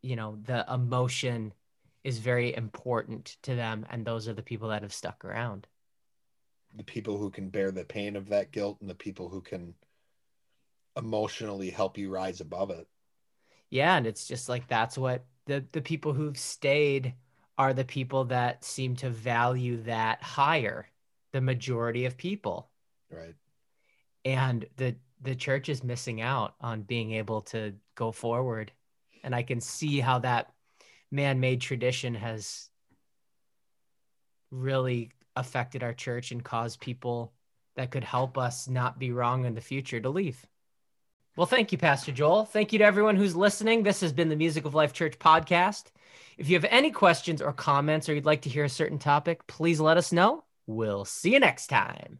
you 0.02 0.16
know 0.16 0.36
the 0.36 0.64
emotion 0.72 1.52
is 2.04 2.18
very 2.18 2.54
important 2.54 3.36
to 3.42 3.54
them 3.54 3.84
and 3.90 4.06
those 4.06 4.28
are 4.28 4.34
the 4.34 4.42
people 4.42 4.68
that 4.68 4.82
have 4.82 4.92
stuck 4.94 5.24
around. 5.24 5.66
The 6.76 6.84
people 6.84 7.18
who 7.18 7.30
can 7.30 7.48
bear 7.48 7.70
the 7.70 7.84
pain 7.84 8.16
of 8.16 8.28
that 8.28 8.52
guilt 8.52 8.78
and 8.80 8.88
the 8.88 8.94
people 8.94 9.28
who 9.28 9.40
can 9.40 9.74
emotionally 10.96 11.70
help 11.70 11.96
you 11.96 12.10
rise 12.10 12.40
above 12.40 12.70
it. 12.70 12.86
Yeah, 13.70 13.96
and 13.96 14.06
it's 14.06 14.26
just 14.26 14.48
like 14.48 14.66
that's 14.68 14.96
what 14.96 15.24
the 15.46 15.64
the 15.72 15.80
people 15.80 16.12
who've 16.12 16.38
stayed 16.38 17.14
are 17.56 17.74
the 17.74 17.84
people 17.84 18.24
that 18.26 18.64
seem 18.64 18.94
to 18.96 19.10
value 19.10 19.82
that 19.82 20.22
higher, 20.22 20.88
the 21.32 21.40
majority 21.40 22.04
of 22.04 22.16
people. 22.16 22.70
Right. 23.10 23.34
And 24.24 24.66
the 24.76 24.96
the 25.20 25.34
church 25.34 25.68
is 25.68 25.82
missing 25.82 26.20
out 26.20 26.54
on 26.60 26.82
being 26.82 27.12
able 27.12 27.40
to 27.42 27.74
go 27.94 28.12
forward. 28.12 28.72
And 29.24 29.34
I 29.34 29.42
can 29.42 29.60
see 29.60 29.98
how 29.98 30.20
that 30.20 30.52
man-made 31.10 31.60
tradition 31.60 32.14
has 32.14 32.68
really 34.50 35.10
affected 35.38 35.82
our 35.82 35.94
church 35.94 36.30
and 36.30 36.44
caused 36.44 36.80
people 36.80 37.32
that 37.76 37.90
could 37.90 38.04
help 38.04 38.36
us 38.36 38.68
not 38.68 38.98
be 38.98 39.12
wrong 39.12 39.44
in 39.44 39.54
the 39.54 39.60
future 39.60 40.00
to 40.00 40.10
leave. 40.10 40.44
Well, 41.36 41.46
thank 41.46 41.70
you, 41.70 41.78
Pastor 41.78 42.10
Joel. 42.10 42.44
Thank 42.44 42.72
you 42.72 42.80
to 42.80 42.84
everyone 42.84 43.14
who's 43.14 43.36
listening. 43.36 43.84
This 43.84 44.00
has 44.00 44.12
been 44.12 44.28
the 44.28 44.36
Music 44.36 44.64
of 44.64 44.74
Life 44.74 44.92
Church 44.92 45.18
podcast. 45.18 45.84
If 46.36 46.48
you 46.48 46.56
have 46.56 46.66
any 46.68 46.90
questions 46.90 47.40
or 47.40 47.52
comments 47.52 48.08
or 48.08 48.14
you'd 48.14 48.26
like 48.26 48.42
to 48.42 48.50
hear 48.50 48.64
a 48.64 48.68
certain 48.68 48.98
topic, 48.98 49.46
please 49.46 49.78
let 49.78 49.96
us 49.96 50.12
know. 50.12 50.42
We'll 50.66 51.04
see 51.04 51.34
you 51.34 51.40
next 51.40 51.68
time. 51.68 52.18